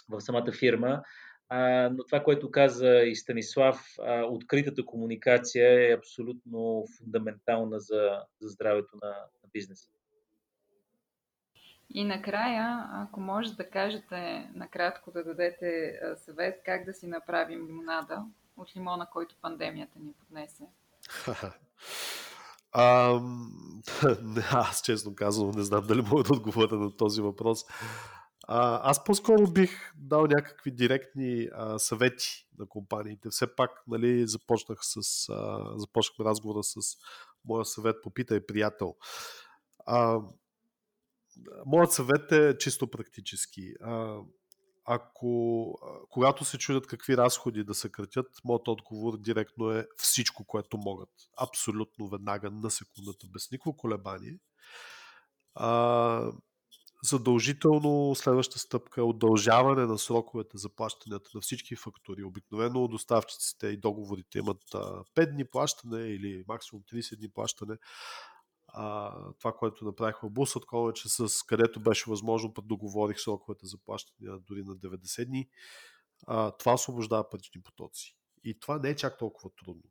в 0.09 0.21
самата 0.21 0.53
фирма. 0.53 1.03
А, 1.49 1.91
но 1.91 2.05
това, 2.05 2.23
което 2.23 2.51
каза 2.51 2.97
и 2.97 3.17
Станислав, 3.17 3.81
а, 4.03 4.23
откритата 4.25 4.85
комуникация 4.87 5.91
е 5.91 5.95
абсолютно 5.95 6.85
фундаментална 6.99 7.81
за, 7.81 8.23
за 8.41 8.49
здравето 8.49 8.97
на, 9.03 9.09
на 9.09 9.49
бизнеса. 9.53 9.91
И 11.91 12.05
накрая, 12.05 12.89
ако 12.93 13.21
може 13.21 13.55
да 13.55 13.71
кажете 13.71 14.51
накратко 14.55 15.11
да 15.11 15.25
дадете 15.25 16.01
съвет 16.17 16.63
как 16.65 16.85
да 16.85 16.93
си 16.93 17.07
направим 17.07 17.67
лимонада 17.67 18.25
от 18.57 18.77
лимона, 18.77 19.07
който 19.13 19.37
пандемията 19.43 19.99
ни 19.99 20.13
поднесе. 20.13 20.65
А, 22.73 23.21
аз 24.53 24.83
честно 24.83 25.15
казвам, 25.15 25.51
не 25.51 25.63
знам 25.63 25.87
дали 25.87 26.03
мога 26.03 26.23
да 26.23 26.33
отговоря 26.33 26.77
на 26.77 26.97
този 26.97 27.21
въпрос. 27.21 27.65
А, 28.49 28.91
аз 28.91 29.05
по-скоро 29.05 29.47
бих 29.47 29.93
дал 29.97 30.27
някакви 30.27 30.71
директни 30.71 31.49
а, 31.55 31.79
съвети 31.79 32.49
на 32.59 32.67
компаниите. 32.67 33.29
Все 33.31 33.55
пак 33.55 33.71
нали, 33.89 34.27
започнах 34.27 34.79
с, 34.83 35.29
а, 35.29 35.73
започнахме 35.77 36.25
разговора 36.25 36.63
с 36.63 36.77
моя 37.45 37.65
съвет 37.65 37.97
Попитай 38.03 38.47
приятел. 38.47 38.97
А, 39.87 40.21
моят 41.67 41.93
съвет 41.93 42.33
е 42.33 42.59
чисто 42.59 42.91
практически. 42.91 43.73
А, 43.81 44.19
ако, 44.85 45.75
когато 46.11 46.45
се 46.45 46.59
чудят 46.59 46.87
какви 46.87 47.17
разходи 47.17 47.65
да 47.65 47.75
съкратят, 47.75 48.27
моят 48.45 48.69
отговор 48.69 49.19
директно 49.19 49.71
е 49.71 49.87
всичко, 49.97 50.45
което 50.45 50.79
могат. 50.79 51.11
Абсолютно 51.37 52.09
веднага, 52.09 52.51
на 52.51 52.71
секундата, 52.71 53.27
без 53.33 53.51
никакво 53.51 53.77
колебание. 53.77 54.39
А, 55.55 56.33
задължително 57.03 58.15
следваща 58.15 58.59
стъпка 58.59 59.01
е 59.01 59.05
удължаване 59.05 59.87
на 59.87 59.99
сроковете 59.99 60.59
за 60.59 60.69
плащанията 60.69 61.31
на 61.35 61.41
всички 61.41 61.77
фактури. 61.77 62.25
Обикновено 62.25 62.89
доставчиците 62.89 63.67
и 63.67 63.77
договорите 63.77 64.39
имат 64.39 64.63
5 64.71 65.33
дни 65.33 65.45
плащане 65.45 66.01
или 66.01 66.45
максимум 66.49 66.83
30 66.93 67.19
дни 67.19 67.29
плащане. 67.29 67.77
А, 68.81 69.15
това, 69.39 69.53
което 69.53 69.85
направих 69.85 70.17
в 70.23 70.31
Бусът 70.31 70.65
че 70.95 71.09
с 71.09 71.43
където 71.47 71.81
беше 71.81 72.11
възможно, 72.11 72.55
път 72.55 72.69
договорих 72.69 73.21
сроковете 73.21 73.67
за 73.67 73.79
плащане 73.79 74.39
дори 74.49 74.63
на 74.63 74.77
90 74.77 75.25
дни. 75.25 75.49
А, 76.27 76.51
това 76.51 76.75
освобождава 76.75 77.31
парични 77.31 77.63
потоци. 77.63 78.17
И 78.45 78.61
това 78.61 78.79
не 78.79 78.91
е 78.91 78.97
чак 78.97 79.19
толкова 79.19 79.51
трудно. 79.65 79.83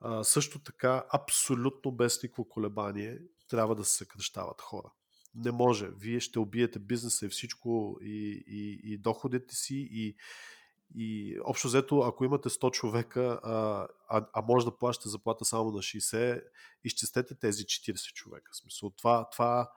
А, 0.00 0.24
също 0.24 0.58
така, 0.58 1.04
абсолютно 1.12 1.92
без 1.92 2.22
никакво 2.22 2.48
колебание, 2.48 3.18
трябва 3.48 3.74
да 3.74 3.84
се 3.84 3.96
съкръщават 3.96 4.60
хора. 4.60 4.92
Не 5.34 5.50
може. 5.50 5.88
Вие 5.88 6.20
ще 6.20 6.38
убиете 6.38 6.78
бизнеса 6.78 7.26
и 7.26 7.28
всичко, 7.28 7.98
и, 8.02 8.44
и, 8.46 8.80
и 8.92 8.98
доходите 8.98 9.54
си, 9.54 9.88
и, 9.90 10.16
и 10.94 11.38
общо 11.44 11.68
взето, 11.68 11.98
ако 11.98 12.24
имате 12.24 12.48
100 12.48 12.70
човека, 12.70 13.40
а, 13.42 13.86
а, 14.08 14.26
а 14.32 14.42
може 14.42 14.66
да 14.66 14.76
плащате 14.78 15.08
заплата 15.08 15.44
само 15.44 15.70
на 15.70 15.78
60, 15.78 16.42
изчистете 16.84 17.34
тези 17.34 17.64
40 17.64 18.12
човека. 18.12 18.50
В 18.52 18.56
смисъл, 18.56 18.90
това, 18.90 19.28
това, 19.30 19.70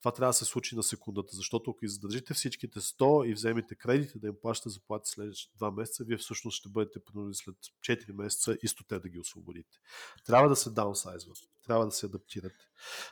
това 0.00 0.12
трябва 0.12 0.28
да 0.28 0.34
се 0.34 0.44
случи 0.44 0.76
на 0.76 0.82
секундата, 0.82 1.36
защото 1.36 1.70
ако 1.70 1.84
издържите 1.84 2.34
всичките 2.34 2.80
100 2.80 3.26
и 3.30 3.34
вземете 3.34 3.74
кредити 3.74 4.18
да 4.18 4.26
им 4.26 4.34
плащате 4.42 4.68
заплати 4.68 5.10
след 5.10 5.34
2 5.60 5.76
месеца, 5.76 6.04
вие 6.04 6.16
всъщност 6.16 6.56
ще 6.56 6.68
бъдете 6.68 7.04
принудени 7.04 7.34
след 7.34 7.56
4 7.80 8.12
месеца 8.12 8.56
и 8.62 8.68
стоте 8.68 8.98
да 8.98 9.08
ги 9.08 9.18
освободите. 9.18 9.78
Трябва 10.26 10.48
да 10.48 10.56
се 10.56 10.70
даунсайзва, 10.70 11.32
трябва 11.66 11.84
да 11.84 11.92
се 11.92 12.06
адаптирате. 12.06 12.64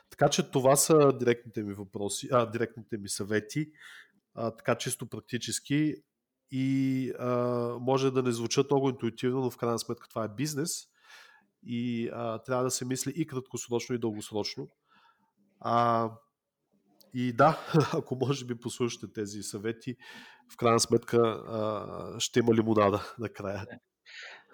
Така 0.09 0.29
че 0.29 0.51
това 0.51 0.75
са 0.75 1.17
директните 1.17 1.63
ми 1.63 1.73
въпроси, 1.73 2.27
а, 2.31 2.51
директните 2.51 2.97
ми 2.97 3.09
съвети. 3.09 3.71
А, 4.33 4.51
така 4.51 4.75
чисто 4.75 5.05
практически 5.05 5.95
и 6.55 7.11
а, 7.19 7.29
може 7.79 8.11
да 8.11 8.23
не 8.23 8.31
звучат 8.31 8.71
много 8.71 8.89
интуитивно, 8.89 9.41
но 9.41 9.51
в 9.51 9.57
крайна 9.57 9.79
сметка 9.79 10.07
това 10.09 10.23
е 10.23 10.35
бизнес 10.37 10.71
и 11.65 12.09
а, 12.13 12.39
трябва 12.39 12.63
да 12.63 12.71
се 12.71 12.85
мисли 12.85 13.13
и 13.15 13.27
краткосрочно, 13.27 13.95
и 13.95 13.99
дългосрочно. 13.99 14.67
А, 15.59 16.09
и 17.13 17.33
да, 17.33 17.59
ако 17.93 18.15
може 18.15 18.45
би 18.45 18.59
послушате 18.59 19.13
тези 19.13 19.43
съвети, 19.43 19.95
в 20.53 20.57
крайна 20.57 20.79
сметка 20.79 21.17
а, 21.17 22.19
ще 22.19 22.39
има 22.39 22.53
лимонада 22.53 23.13
накрая. 23.19 23.65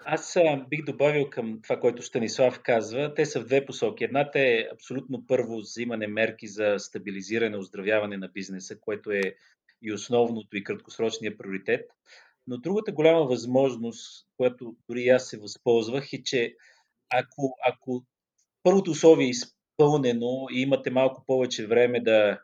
Аз 0.04 0.36
а, 0.36 0.64
бих 0.68 0.84
добавил 0.84 1.30
към 1.30 1.60
това, 1.62 1.80
което 1.80 2.02
Станислав 2.02 2.60
казва. 2.62 3.14
Те 3.14 3.26
са 3.26 3.40
в 3.40 3.44
две 3.44 3.66
посоки. 3.66 4.04
Едната 4.04 4.40
е 4.40 4.66
абсолютно 4.72 5.26
първо 5.26 5.56
взимане 5.56 6.06
мерки 6.06 6.46
за 6.46 6.74
стабилизиране, 6.78 7.56
оздравяване 7.56 8.16
на 8.16 8.28
бизнеса, 8.28 8.80
което 8.80 9.10
е 9.10 9.34
и 9.82 9.92
основното 9.92 10.56
и 10.56 10.64
краткосрочния 10.64 11.38
приоритет. 11.38 11.90
Но 12.46 12.58
другата 12.58 12.92
голяма 12.92 13.24
възможност, 13.24 14.26
която 14.36 14.76
дори 14.88 15.08
аз 15.08 15.28
се 15.28 15.38
възползвах, 15.38 16.12
е, 16.12 16.22
че 16.22 16.54
ако, 17.10 17.56
ако 17.68 18.04
първото 18.62 18.90
условие 18.90 19.26
е 19.26 19.30
изпълнено 19.30 20.46
и 20.52 20.60
имате 20.60 20.90
малко 20.90 21.24
повече 21.26 21.66
време 21.66 22.00
да, 22.00 22.40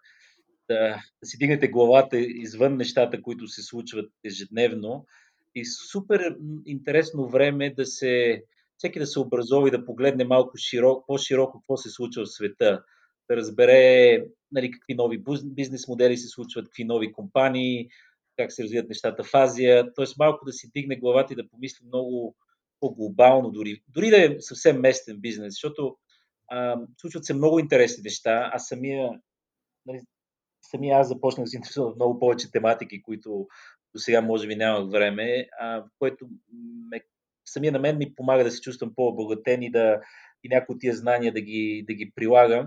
да, 0.69 1.03
да 1.23 1.27
си 1.27 1.39
дигнете 1.39 1.69
главата 1.69 2.19
извън 2.19 2.77
нещата, 2.77 3.23
които 3.23 3.49
се 3.49 3.63
случват 3.63 4.11
ежедневно, 4.25 5.07
и 5.55 5.65
супер 5.65 6.37
интересно 6.67 7.29
време 7.29 7.75
да 7.75 7.87
се, 7.87 8.45
всеки 8.77 8.99
да 8.99 9.07
се 9.07 9.21
образова 9.21 9.69
и 9.69 9.71
да 9.71 9.85
погледне 9.85 10.25
малко 10.25 10.57
широко, 10.57 11.05
по-широко 11.07 11.61
какво 11.61 11.77
се 11.77 11.91
случва 11.91 12.25
в 12.25 12.33
света 12.33 12.85
да 13.31 13.37
разбере 13.37 14.25
нали, 14.53 14.71
какви 14.71 14.95
нови 14.95 15.23
бизнес 15.45 15.89
модели 15.89 16.17
се 16.17 16.29
случват, 16.29 16.65
какви 16.65 16.85
нови 16.85 17.13
компании, 17.13 17.89
как 18.37 18.53
се 18.53 18.63
развиват 18.63 18.89
нещата 18.89 19.25
в 19.25 19.35
Азия. 19.35 19.95
Тоест 19.95 20.19
малко 20.19 20.45
да 20.45 20.53
си 20.53 20.71
дигне 20.75 20.97
главата 20.97 21.33
и 21.33 21.37
да 21.37 21.49
помисли 21.49 21.87
много 21.87 22.37
по-глобално, 22.81 23.51
дори, 23.51 23.83
дори 23.89 24.11
да 24.11 24.25
е 24.25 24.37
съвсем 24.41 24.81
местен 24.81 25.21
бизнес, 25.21 25.55
защото 25.55 25.97
а, 26.49 26.81
случват 27.01 27.25
се 27.25 27.35
много 27.35 27.59
интересни 27.59 28.03
неща. 28.03 28.51
Аз 28.53 28.69
самия, 28.69 29.11
нали, 29.87 30.01
самия 30.71 30.99
аз 30.99 31.09
започнах 31.09 31.45
да 31.45 31.51
се 31.51 31.57
интересувам 31.57 31.93
много 31.97 32.19
повече 32.19 32.51
тематики, 32.51 33.03
които 33.03 33.47
до 33.95 33.99
сега 33.99 34.21
може 34.21 34.47
би 34.47 34.57
нямах 34.57 34.91
време, 34.91 35.49
а, 35.61 35.85
което 35.99 36.29
ме, 36.91 37.01
самия 37.45 37.73
на 37.73 37.79
мен 37.79 37.99
ми 37.99 38.15
помага 38.15 38.45
да 38.45 38.51
се 38.51 38.61
чувствам 38.61 38.95
по-обогатен 38.95 39.63
и 39.63 39.71
да 39.71 40.01
и 40.45 40.49
някои 40.49 40.75
от 40.75 40.81
тия 40.81 40.95
знания 40.95 41.33
да 41.33 41.41
ги, 41.41 41.85
да 41.87 41.95
ги 41.95 42.13
прилагам. 42.15 42.67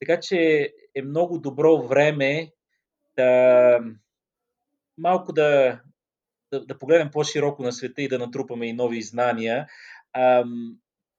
Така 0.00 0.20
че 0.20 0.72
е 0.94 1.02
много 1.02 1.38
добро 1.38 1.82
време 1.82 2.52
да 3.16 3.80
малко 4.98 5.32
да, 5.32 5.80
да, 6.52 6.66
да 6.66 6.78
погледнем 6.78 7.10
по-широко 7.10 7.62
на 7.62 7.72
света 7.72 8.02
и 8.02 8.08
да 8.08 8.18
натрупаме 8.18 8.66
и 8.66 8.72
нови 8.72 9.02
знания 9.02 9.66
ам, 10.12 10.78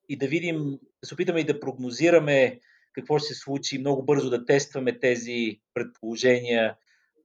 и 0.09 0.17
да 0.17 0.27
видим, 0.27 0.79
да 1.01 1.07
се 1.07 1.13
опитаме 1.13 1.39
и 1.39 1.45
да 1.45 1.59
прогнозираме 1.59 2.59
какво 2.93 3.19
ще 3.19 3.33
се 3.33 3.39
случи, 3.39 3.79
много 3.79 4.03
бързо 4.03 4.29
да 4.29 4.45
тестваме 4.45 4.99
тези 4.99 5.59
предположения 5.73 6.75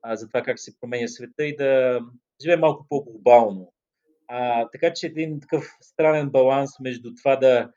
а, 0.03 0.17
за 0.17 0.29
това 0.29 0.43
как 0.43 0.59
се 0.59 0.81
променя 0.81 1.09
света 1.09 1.45
и 1.45 1.57
да 1.57 2.01
живеем 2.43 2.61
малко 2.61 2.87
по-глобално. 2.88 3.73
А, 4.29 4.69
така 4.69 4.93
че 4.93 5.07
един 5.07 5.40
такъв 5.40 5.77
странен 5.81 6.31
баланс 6.31 6.71
между 6.81 7.14
това 7.14 7.37
да 7.37 7.73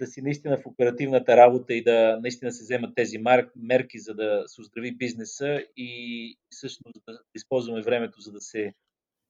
да 0.00 0.06
си 0.06 0.22
наистина 0.22 0.56
в 0.56 0.66
оперативната 0.66 1.36
работа 1.36 1.74
и 1.74 1.82
да 1.82 2.18
наистина 2.22 2.52
се 2.52 2.62
вземат 2.62 2.94
тези 2.94 3.18
мерки, 3.56 3.98
за 3.98 4.14
да 4.14 4.44
се 4.46 4.60
оздрави 4.60 4.96
бизнеса 4.96 5.64
и 5.76 6.38
всъщност 6.50 6.98
да 7.08 7.18
използваме 7.34 7.82
времето, 7.82 8.20
за 8.20 8.32
да 8.32 8.40
се 8.40 8.74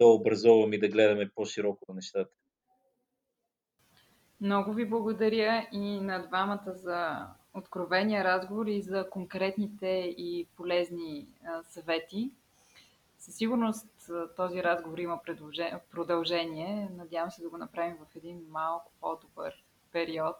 да 0.01 0.07
образоваме 0.07 0.77
и 0.77 0.79
да 0.79 0.89
гледаме 0.89 1.31
по-широко 1.35 1.85
на 1.89 1.95
нещата. 1.95 2.31
Много 4.41 4.73
ви 4.73 4.89
благодаря 4.89 5.69
и 5.73 6.01
на 6.01 6.27
двамата 6.27 6.73
за 6.75 7.27
откровения 7.55 8.25
разговор 8.25 8.67
и 8.67 8.83
за 8.83 9.11
конкретните 9.11 9.87
и 10.17 10.49
полезни 10.57 11.29
съвети. 11.63 12.31
Със 13.19 13.35
сигурност 13.35 14.11
този 14.37 14.63
разговор 14.63 14.99
има 14.99 15.21
продължение. 15.91 16.89
Надявам 16.97 17.31
се 17.31 17.43
да 17.43 17.51
го 17.51 17.59
направим 17.59 17.97
в 17.97 18.17
един 18.17 18.41
малко 18.49 18.93
по-добър 19.01 19.65
период. 19.93 20.37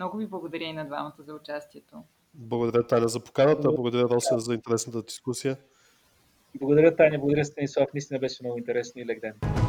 Много 0.00 0.16
ви 0.16 0.26
благодаря 0.26 0.64
и 0.64 0.72
на 0.72 0.86
двамата 0.86 1.14
за 1.18 1.34
участието. 1.34 1.96
Благодаря, 2.34 2.86
Таня, 2.86 3.08
за 3.08 3.20
поканата. 3.20 3.72
Благодаря, 3.72 4.08
Росен, 4.08 4.38
за 4.38 4.54
интересната 4.54 5.02
дискусия. 5.02 5.56
Благодаря, 6.60 6.96
Таня. 6.96 7.18
Благодаря, 7.18 7.44
Станислав. 7.44 7.88
Наистина 7.94 8.18
беше 8.20 8.42
много 8.42 8.58
интересно 8.58 9.02
и 9.02 9.06
лек 9.06 9.20
ден. 9.20 9.59